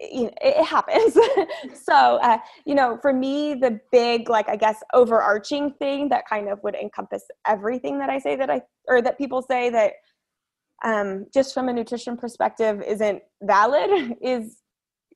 [0.01, 1.17] know, it happens.
[1.85, 6.49] so, uh, you know, for me, the big, like, I guess, overarching thing that kind
[6.49, 9.93] of would encompass everything that I say that I, or that people say that
[10.83, 14.57] um, just from a nutrition perspective isn't valid is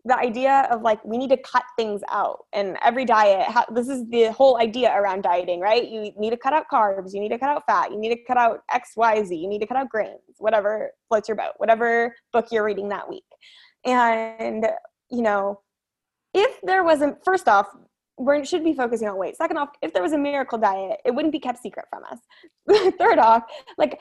[0.07, 2.45] the idea of like we need to cut things out.
[2.53, 5.87] And every diet this is the whole idea around dieting right?
[5.87, 8.23] You need to cut out carbs you need to cut out fat you need to
[8.25, 12.47] cut out xyz you need to cut out grains whatever floats your boat whatever book
[12.51, 13.25] you're reading that week.
[13.85, 14.67] And
[15.11, 15.59] you know
[16.33, 17.67] if there wasn't first off
[18.19, 19.37] we should be focusing on weight.
[19.37, 22.93] Second off if there was a miracle diet it wouldn't be kept secret from us.
[22.99, 23.43] Third off
[23.77, 23.99] like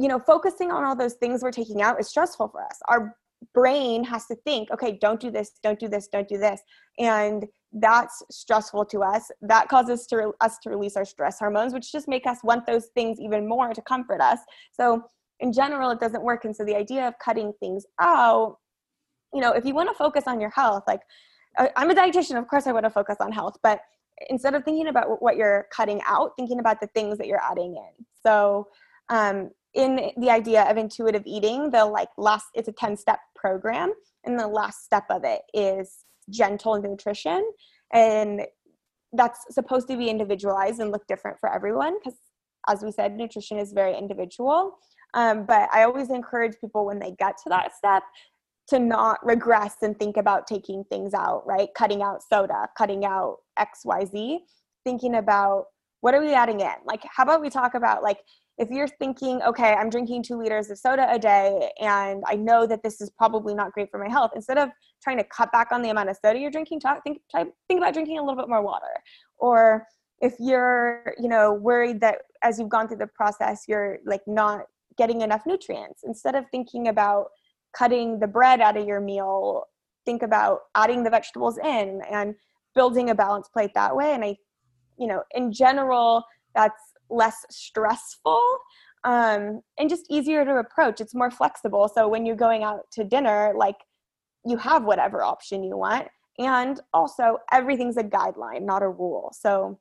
[0.00, 2.78] you know focusing on all those things we're taking out is stressful for us.
[2.88, 3.14] Our
[3.54, 6.60] brain has to think okay don't do this don't do this don't do this.
[6.98, 9.30] And that's stressful to us.
[9.42, 12.86] That causes to, us to release our stress hormones which just make us want those
[12.94, 14.38] things even more to comfort us.
[14.72, 15.02] So
[15.40, 16.44] in general it doesn't work.
[16.44, 18.56] And so the idea of cutting things out
[19.34, 21.02] you know if you want to focus on your health like
[21.76, 23.80] i'm a dietitian of course i want to focus on health but
[24.28, 27.76] instead of thinking about what you're cutting out thinking about the things that you're adding
[27.76, 28.04] in.
[28.22, 28.68] So
[29.08, 33.92] um, in the idea of intuitive eating the like last it's a 10 step program
[34.24, 37.48] and the last step of it is gentle nutrition
[37.92, 38.42] and
[39.12, 42.18] that's supposed to be individualized and look different for everyone because
[42.68, 44.78] as we said nutrition is very individual
[45.14, 48.02] um, but i always encourage people when they get to that step
[48.68, 51.68] to not regress and think about taking things out right?
[51.74, 54.38] Cutting out soda cutting out xyz
[54.84, 55.66] thinking about
[56.00, 56.74] what are we adding in?
[56.84, 58.18] Like how about we talk about like
[58.58, 62.66] if you're thinking, okay, I'm drinking two liters of soda a day and I know
[62.66, 64.70] that this is probably not great for my health, instead of
[65.02, 67.94] trying to cut back on the amount of soda you're drinking, talk, think, think about
[67.94, 68.86] drinking a little bit more water.
[69.38, 69.86] Or
[70.20, 74.62] if you're, you know, worried that as you've gone through the process, you're like not
[74.96, 77.26] getting enough nutrients, instead of thinking about
[77.76, 79.64] cutting the bread out of your meal,
[80.04, 82.34] think about adding the vegetables in and
[82.74, 84.14] building a balanced plate that way.
[84.14, 84.36] And I,
[84.98, 86.24] you know, in general,
[86.56, 86.80] that's
[87.10, 88.42] less stressful
[89.04, 91.00] um, and just easier to approach.
[91.00, 91.90] It's more flexible.
[91.92, 93.76] So when you're going out to dinner, like
[94.44, 96.08] you have whatever option you want.
[96.38, 99.32] And also, everything's a guideline, not a rule.
[99.38, 99.78] So,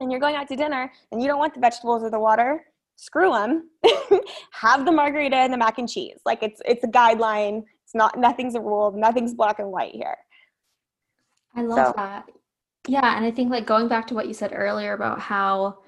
[0.00, 2.64] and you're going out to dinner and you don't want the vegetables or the water,
[2.96, 3.68] screw them.
[4.52, 6.18] have the margarita and the mac and cheese.
[6.24, 7.62] Like it's it's a guideline.
[7.84, 8.92] It's not nothing's a rule.
[8.96, 10.16] Nothing's black and white here.
[11.54, 11.92] I love so.
[11.96, 12.24] that.
[12.88, 15.78] Yeah, and I think like going back to what you said earlier about how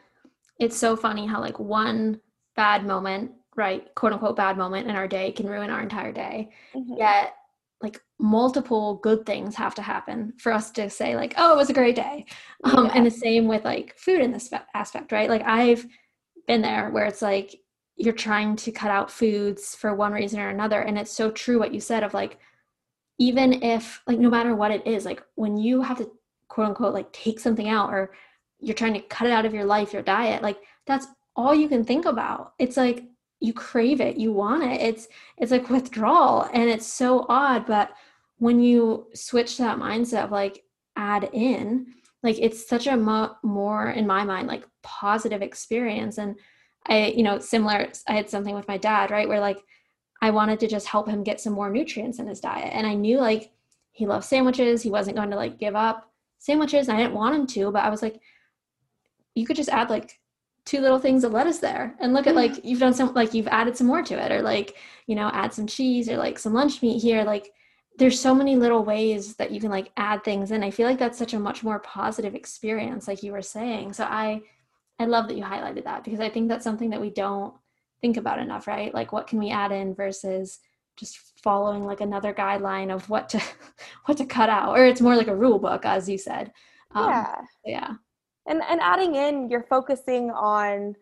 [0.59, 2.21] it's so funny how like one
[2.55, 6.51] bad moment, right, quote unquote bad moment in our day can ruin our entire day.
[6.75, 6.95] Mm-hmm.
[6.99, 7.35] Yet
[7.83, 11.69] like multiple good things have to happen for us to say like oh it was
[11.69, 12.25] a great day
[12.65, 15.87] um and the same with like food in this aspect right like i've
[16.47, 17.55] been there where it's like
[17.97, 21.59] you're trying to cut out foods for one reason or another and it's so true
[21.59, 22.39] what you said of like
[23.19, 26.11] even if like no matter what it is like when you have to
[26.49, 28.13] quote unquote like take something out or
[28.61, 31.69] you're trying to cut it out of your life, your diet, like that's all you
[31.69, 32.55] can think about.
[32.59, 33.05] It's like
[33.41, 34.81] you crave it, you want it.
[34.81, 37.91] It's it's like withdrawal and it's so odd, but
[38.39, 40.63] when you switch that mindset of like
[40.97, 41.87] add in,
[42.23, 46.37] like it's such a mo- more in my mind like positive experience and
[46.87, 49.29] I you know similar I had something with my dad, right?
[49.29, 49.63] Where like
[50.23, 52.95] I wanted to just help him get some more nutrients in his diet and I
[52.95, 53.53] knew like
[53.93, 56.89] he loves sandwiches, he wasn't going to like give up sandwiches.
[56.89, 58.21] and I didn't want him to, but I was like
[59.37, 60.19] you could just add like
[60.65, 63.47] two little things of lettuce there and look at like you've done some like you've
[63.47, 64.77] added some more to it or like
[65.07, 67.53] you know add some cheese or like some lunch meat here like
[67.99, 70.63] there's so many little ways that you can like add things in.
[70.63, 73.93] I feel like that's such a much more positive experience like you were saying.
[73.95, 74.43] So i
[74.99, 77.55] i love that you highlighted that because i think that's something that we don't
[78.01, 78.93] think about enough right?
[78.95, 80.59] Like what can we add in versus
[80.97, 83.43] just following like another guideline of what to
[84.07, 86.53] what to cut out or it's more like a rule book as you said.
[86.93, 87.35] Um, yeah.
[87.65, 87.95] yeah
[88.47, 90.95] and and adding in you're focusing on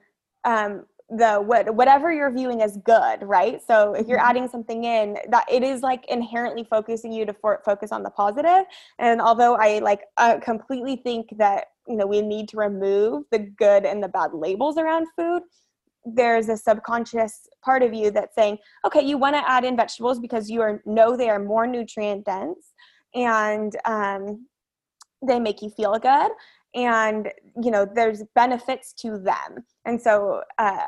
[0.45, 3.61] um, the what whatever you're viewing as good right?
[3.66, 4.28] So if you're Mhm.
[4.30, 8.11] adding something in that it is like inherently focusing you to for, focus on the
[8.11, 8.64] positive.
[8.99, 13.38] And although i like uh, completely think that you know we need to remove the
[13.38, 15.42] good and the bad labels around food
[16.05, 20.18] there's a subconscious part of you that's saying okay you want to add in vegetables
[20.18, 22.72] because you are know they are more nutrient dense
[23.14, 24.47] and um,
[25.26, 26.30] they make you feel good
[26.75, 27.31] and
[27.62, 29.64] you know there's benefits to them.
[29.85, 30.87] And so uh,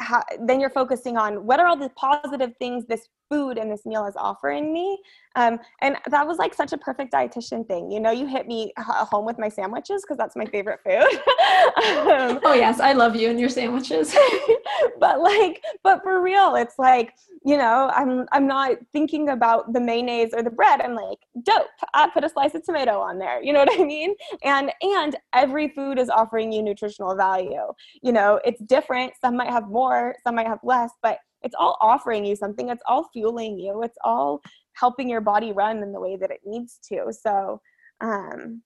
[0.00, 3.84] how, then you're focusing on what are all the positive things this food and this
[3.84, 4.98] meal is offering me.
[5.34, 7.90] Um, and that was like such a perfect dietitian thing.
[7.90, 11.20] You know you hit me h- home with my sandwiches because that's my favorite food.
[11.76, 14.14] Um, Oh yes, I love you and your sandwiches.
[15.00, 17.14] but like but for real it's like
[17.44, 20.80] you know i'm i'm not thinking about the mayonnaise or the bread.
[20.80, 23.42] I'm like dope i put a slice of tomato on there.
[23.42, 24.14] You know what i mean?
[24.44, 27.66] And and every food is offering you nutritional value.
[28.02, 29.12] You know it's different.
[29.20, 32.82] Some might have more some might have less but it's all offering you something it's
[32.86, 34.40] all fueling you it's all
[34.74, 37.60] helping your body run in the way that it needs to so
[38.02, 38.62] um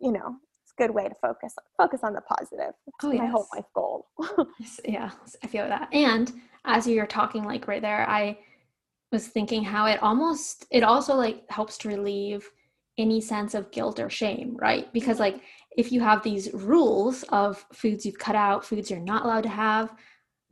[0.00, 3.46] you know it's a good way to focus focus on the positive Oh, my whole
[3.54, 4.06] life goal
[4.84, 5.10] yeah,
[5.42, 5.88] I feel that.
[5.92, 6.32] And
[6.64, 8.38] as you're talking like right there, I
[9.10, 12.48] was thinking how it almost it also like helps to relieve
[12.98, 14.92] any sense of guilt or shame, right?
[14.92, 15.40] Because like
[15.76, 19.48] if you have these rules of foods you've cut out, foods you're not allowed to
[19.48, 19.92] have,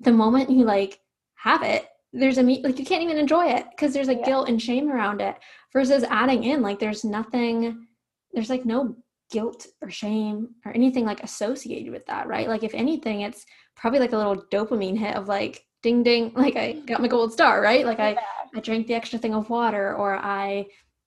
[0.00, 1.00] the moment you like
[1.42, 4.26] have it, there's a like you can't even enjoy it because there's like Yeah.
[4.26, 5.36] guilt and shame around it
[5.72, 7.86] versus adding in like there's nothing
[8.32, 8.96] there's like no
[9.30, 12.48] guilt or shame or anything like associated with that, right?
[12.48, 13.44] Like if anything, it's
[13.76, 17.32] probably like a little dopamine hit of like ding ding, like I got my gold
[17.32, 17.86] star, right?
[17.86, 18.20] Like I Yeah.
[18.54, 20.66] I drank the extra thing of water or I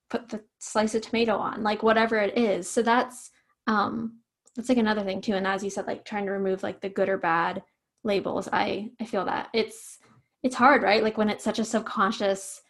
[0.09, 2.69] put the slice of tomato on, like whatever it is.
[2.69, 3.29] So that's
[3.67, 4.19] um
[4.55, 5.33] that's like another thing too.
[5.33, 7.61] And as you said, like trying to remove like the good or bad
[8.03, 8.47] labels.
[8.51, 9.49] I I feel that.
[9.53, 9.99] It's
[10.43, 11.03] it's hard, right?
[11.03, 12.61] Like when it's such a subconscious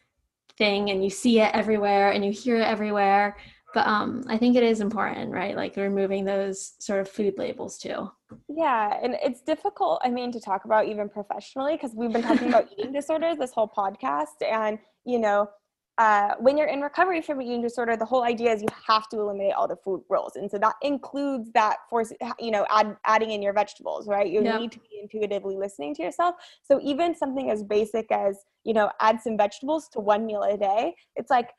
[0.58, 3.38] thing and you see it everywhere and you hear it everywhere.
[3.74, 5.56] But um I think it is important, right?
[5.56, 8.12] Like removing those sort of food labels too.
[8.48, 12.50] Yeah, and it's difficult, I mean, to talk about even professionally because we've been talking
[12.50, 14.42] about eating disorders this whole podcast.
[14.48, 15.50] And, you know,
[15.98, 19.20] uh, when you're in recovery from eating disorder, the whole idea is you have to
[19.20, 20.36] eliminate all the food rules.
[20.36, 24.28] And so that includes that force, you know, add, adding in your vegetables, right?
[24.28, 24.60] You Yep.
[24.60, 26.36] need to be intuitively listening to yourself.
[26.64, 30.58] So even something as basic as, you know, add some vegetables to one meal a
[30.58, 31.50] day, it's like,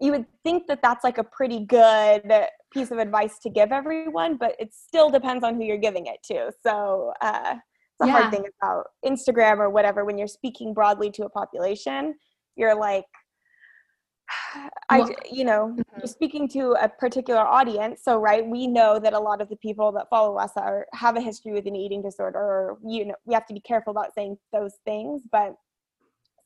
[0.00, 2.22] you would think that that's like a pretty good
[2.72, 6.22] piece of advice to give everyone, but it still depends on who you're giving it
[6.24, 6.52] to.
[6.62, 8.12] So uh, it's a Yeah.
[8.12, 12.14] hard thing about Instagram or whatever when you're speaking broadly to a population.
[12.54, 13.04] You're like,
[14.90, 16.08] I, Well- you know, Mhm.
[16.08, 18.02] speaking to a particular audience.
[18.02, 21.16] So, right, we know that a lot of the people that follow us are have
[21.16, 22.38] a history with an eating disorder.
[22.38, 25.22] Or, you know, we have to be careful about saying those things.
[25.30, 25.56] But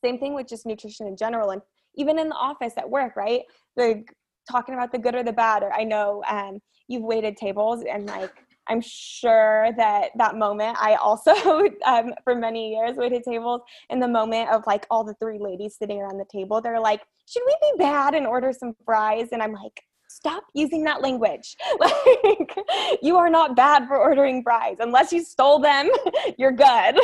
[0.05, 1.63] same thing with just nutrition in general, and
[1.95, 3.45] even in the office at work, right?
[3.77, 4.05] The
[4.51, 5.63] talking about the good or the bad.
[5.63, 8.33] Or I know um, you've waited tables, and like
[8.69, 11.33] I'm sure that that moment I also
[11.87, 13.63] um, for many years waited tables.
[13.91, 17.03] In the moment of like all the three ladies sitting around the table, they're like,
[17.27, 19.83] "Should we be bad and order some fries?" And I'm like.
[20.09, 21.57] Stop using that language.
[21.81, 22.55] Like,
[23.01, 24.77] you are not bad for ordering fries.
[24.79, 25.89] Unless you stole them,
[26.39, 26.99] you're good.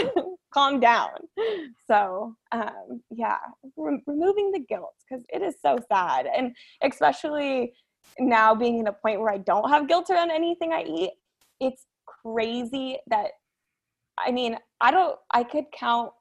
[0.52, 1.10] Calm down.
[1.86, 3.38] So, um, yeah,
[3.78, 6.26] re- removing the guilt because it is so sad.
[6.26, 7.72] And especially
[8.18, 11.12] now being in a point where I don't have guilt around anything I eat,
[11.60, 13.32] it's crazy that,
[14.18, 16.12] I mean, I don't, I could count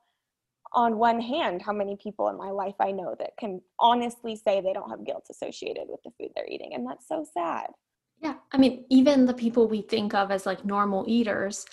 [0.73, 4.61] on one hand how many people in my life I know that can honestly say
[4.61, 6.73] they don't have guilt associated with the food they're eating.
[6.73, 7.67] And that's so sad.
[8.21, 8.35] Yeah.
[8.51, 11.65] I mean, even the people we think of as like normal eaters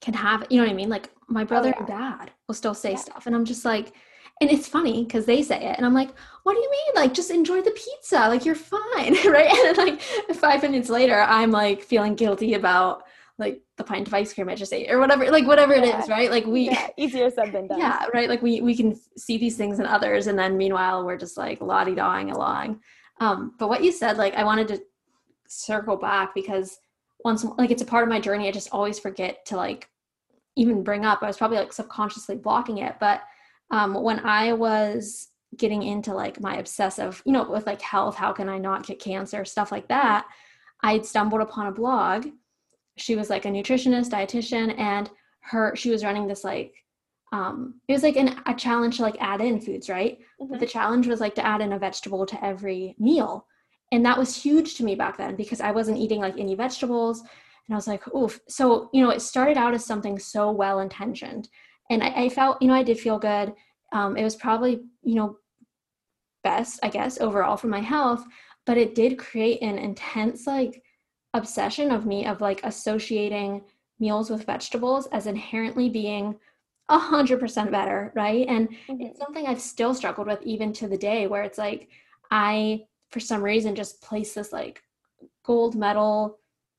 [0.00, 0.88] can have, you know what I mean?
[0.88, 2.96] Like my oh, brother and dad will still say Yeah.
[2.98, 3.26] stuff.
[3.26, 3.92] And I'm just like,
[4.40, 5.76] and it's funny because they say it.
[5.78, 6.10] And I'm like,
[6.42, 7.02] what do you mean?
[7.02, 8.28] Like, just enjoy the pizza.
[8.28, 9.14] Like, you're fine.
[9.26, 9.50] right.
[9.50, 10.02] And then, like,
[10.36, 13.04] five minutes later, I'm like feeling guilty about
[13.38, 16.02] like the pint of ice cream I just ate or whatever, like, whatever it Yeah.
[16.02, 16.08] is.
[16.08, 16.30] Right.
[16.30, 17.78] Like, we, yeah, easier said than done.
[17.78, 21.18] yeah right like we we can see these things in others and then meanwhile we're
[21.18, 22.80] just like lottie dawing along
[23.20, 24.80] um but what you said like i wanted to
[25.48, 26.78] circle back because
[27.24, 29.88] once like it's a part of my journey i just always forget to like
[30.56, 33.20] even bring up i was probably like subconsciously blocking it but
[33.70, 38.32] um when i was getting into like my obsessive you know with like health how
[38.32, 40.26] can i not get cancer stuff like that
[40.82, 42.26] i'd stumbled upon a blog
[42.96, 46.72] she was like a nutritionist dietitian and her she was running this like
[47.32, 50.50] um it was like an, a challenge to like add in foods right Mhm.
[50.50, 53.46] but the challenge was like to add in a vegetable to every meal
[53.92, 57.22] and that was huge to me back then because i wasn't eating like any vegetables
[57.68, 58.38] and I was like, oof.
[58.48, 61.48] So, you know, it started out as something so well intentioned.
[61.90, 63.52] And I, I, felt, you know, I did feel good.
[63.92, 65.38] Um, it was probably, you know,
[66.44, 68.24] best, I guess, overall for my health,
[68.66, 70.82] but it did create an intense like
[71.36, 73.62] obsession of me of like associating
[73.98, 76.36] meals with vegetables as inherently being
[76.88, 78.46] a hundred percent better, right?
[78.48, 79.00] And mm-hmm.
[79.00, 81.88] it's something I've still struggled with even to the day where it's like
[82.30, 84.82] I for some reason just place this like
[85.44, 86.38] gold medal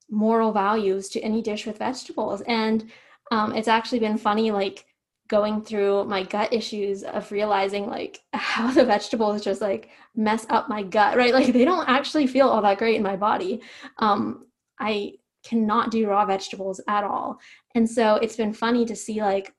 [0.10, 2.42] moral values to any dish with vegetables.
[2.42, 2.90] And
[3.32, 4.86] um, it's actually been funny, like
[5.28, 10.70] going through my gut issues of realizing like how the vegetables just like mess up
[10.70, 11.34] my gut, right?
[11.34, 13.62] Like they don't actually feel all that great in my body.
[13.98, 14.47] Um,
[14.80, 15.14] I
[15.44, 17.40] cannot do raw vegetables at all.
[17.76, 19.54] And so it's been funny to see like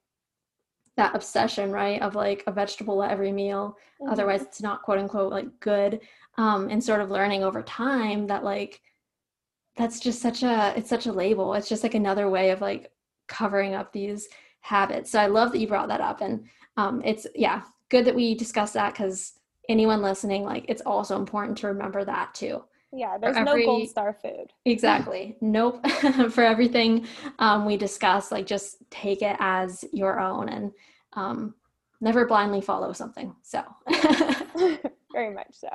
[0.96, 3.76] that obsession, right, of like a vegetable at every meal.
[4.00, 4.12] Mm-hmm.
[4.12, 6.00] Otherwise, it's not quote unquote like good.
[6.36, 8.80] Um, and sort of learning over time that like
[9.76, 11.54] that's just such a it's such a label.
[11.54, 12.92] It's just like another way of like
[13.28, 14.28] covering up these
[14.60, 15.10] habits.
[15.10, 16.44] So I love that you brought that up, and
[16.76, 19.32] um, it's yeah good that we discuss that because
[19.68, 22.62] anyone listening, like it's also important to remember that too.
[22.92, 24.52] Yeah, there's every, no gold star food.
[24.64, 25.36] Exactly.
[25.40, 25.86] nope.
[26.30, 27.06] For everything
[27.38, 30.72] um, we discuss, like just take it as your own and
[31.12, 31.54] um,
[32.00, 33.34] never blindly follow something.
[33.42, 33.62] So,
[35.12, 35.68] very much so.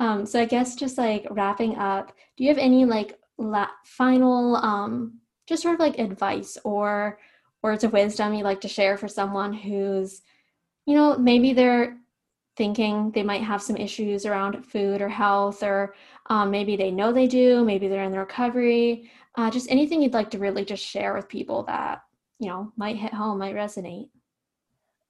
[0.00, 4.56] Um, so I guess just like wrapping up, do you have any like la- final,
[4.56, 7.18] um, just sort of like advice or
[7.62, 10.22] words of wisdom you'd like to share for someone who's,
[10.84, 11.96] you know, maybe they're
[12.56, 15.94] thinking they might have some issues around food or health, or
[16.26, 19.10] um, maybe they know they do, maybe they're in the recovery.
[19.36, 22.02] Uh, just anything you'd like to really just share with people that
[22.38, 24.08] you know might hit home, might resonate.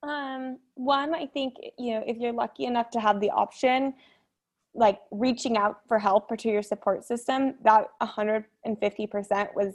[0.03, 3.95] Um, one, I think you know if you're lucky enough to have the option,
[4.75, 9.75] like reaching out for help or to your support system, that 150% was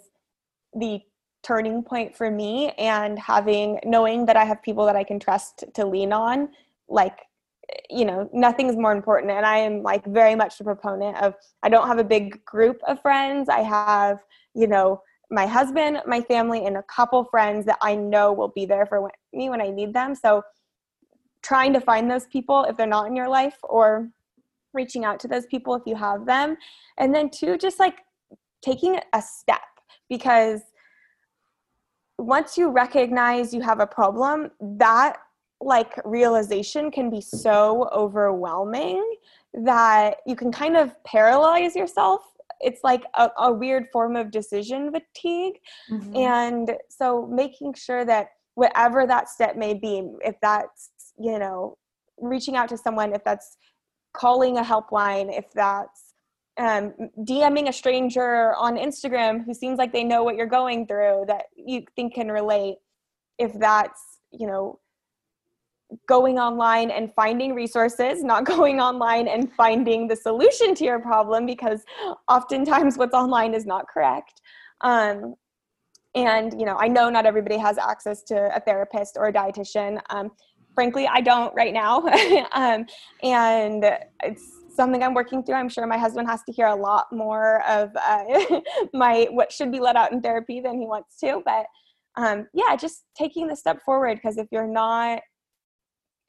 [0.74, 1.02] the
[1.42, 5.64] turning point for me and having knowing that I have people that I can trust
[5.74, 6.50] to lean on
[6.90, 7.20] like
[7.90, 9.32] you know nothing's more important.
[9.32, 12.80] And i am like very much a proponent of i don't have a big group
[12.88, 13.50] of friends.
[13.50, 14.20] I have
[14.56, 15.02] you know
[15.32, 19.10] my husband my family and a couple friends that i know will be there for
[19.34, 20.16] me when i need them.
[20.16, 20.44] So
[21.42, 24.10] trying to find those people if they're not in your life or
[24.74, 26.58] reaching out to those people if you have them.
[26.98, 28.00] And then two just like
[28.62, 29.62] taking a step
[30.10, 30.62] because
[32.18, 35.18] once you recognize you have a problem that
[35.62, 39.04] like realization can be so overwhelming
[39.54, 42.22] that you can kind of paralyze yourself
[42.62, 45.60] it's like a, a weird form of decision fatigue
[45.92, 46.16] mm-hmm.
[46.16, 51.78] and so making sure that whatever that step may be if that's you know
[52.18, 53.58] reaching out to someone if that's
[54.14, 56.10] calling a helpline if that's
[56.60, 61.24] um, DMing a stranger on Instagram who seems like they know what you're going through
[61.28, 62.76] that you think can relate,
[63.38, 64.78] if that's, you know,
[66.08, 71.46] going online and finding resources, not going online and finding the solution to your problem
[71.46, 71.84] because
[72.28, 74.42] oftentimes what's online is not correct.
[74.82, 75.36] Um,
[76.16, 80.00] and you know, I know not everybody has access to a therapist or a dietitian.
[80.10, 80.32] Um,
[80.74, 82.02] frankly, I don't right now,
[82.54, 82.86] um,
[83.22, 83.86] and
[84.24, 84.44] it's
[84.76, 85.56] something I'm working through.
[85.56, 88.62] I'm sure my husband has to hear a lot more of uh,
[88.94, 91.66] my what should be let out in therapy than he wants to, but.
[92.16, 95.22] Um, yeah, just taking the step forward because if you're not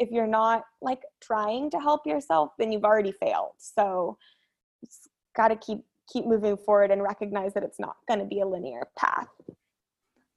[0.00, 3.52] if you're not like trying to help yourself then you've already failed.
[3.58, 4.16] So
[4.82, 5.80] it's got to keep
[6.12, 9.28] keep moving forward and recognize that it's not going to be a linear path.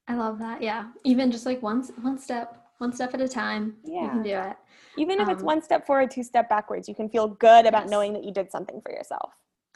[0.07, 0.89] I love that yeah.
[1.05, 4.29] Even just like one one step one step at a time yeah you can do
[4.29, 4.57] it.
[4.97, 7.83] Even if um, it's one step forward two step backwards you can feel good about
[7.83, 7.91] yes.
[7.91, 9.31] knowing that you did something for yourself.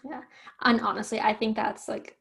[0.07, 0.21] Yeah.
[0.61, 2.17] And honestly i think that's like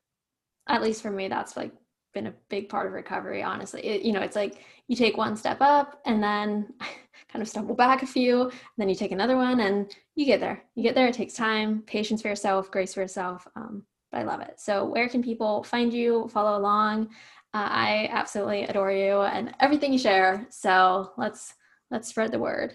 [0.69, 1.73] at least for me that's like
[2.17, 3.85] been a big part of recovery honestly.
[3.85, 6.73] It, you know it's like you take one step up and then
[7.31, 10.63] kind of stumble back a few then you take another one and you get there.
[10.75, 14.25] You get there it takes time patience for yourself grace for yourself um, but i
[14.25, 14.59] love it.
[14.59, 17.09] So where can people find you follow along?
[17.53, 20.47] Uh, i absolutely adore you and everything you share.
[20.49, 21.55] So let's
[21.91, 22.73] let's spread the word.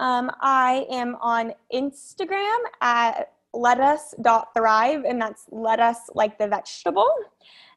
[0.00, 7.08] Um, i am on instagram at lettuce.thrive and that's lettuce like the vegetable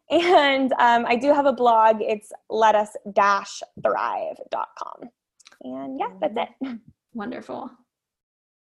[0.10, 2.01] and um, I do have a blog.
[2.01, 5.10] It's lettuce-thrive.com.
[5.64, 6.49] And yeah, that's it.
[7.14, 7.70] Wonderful.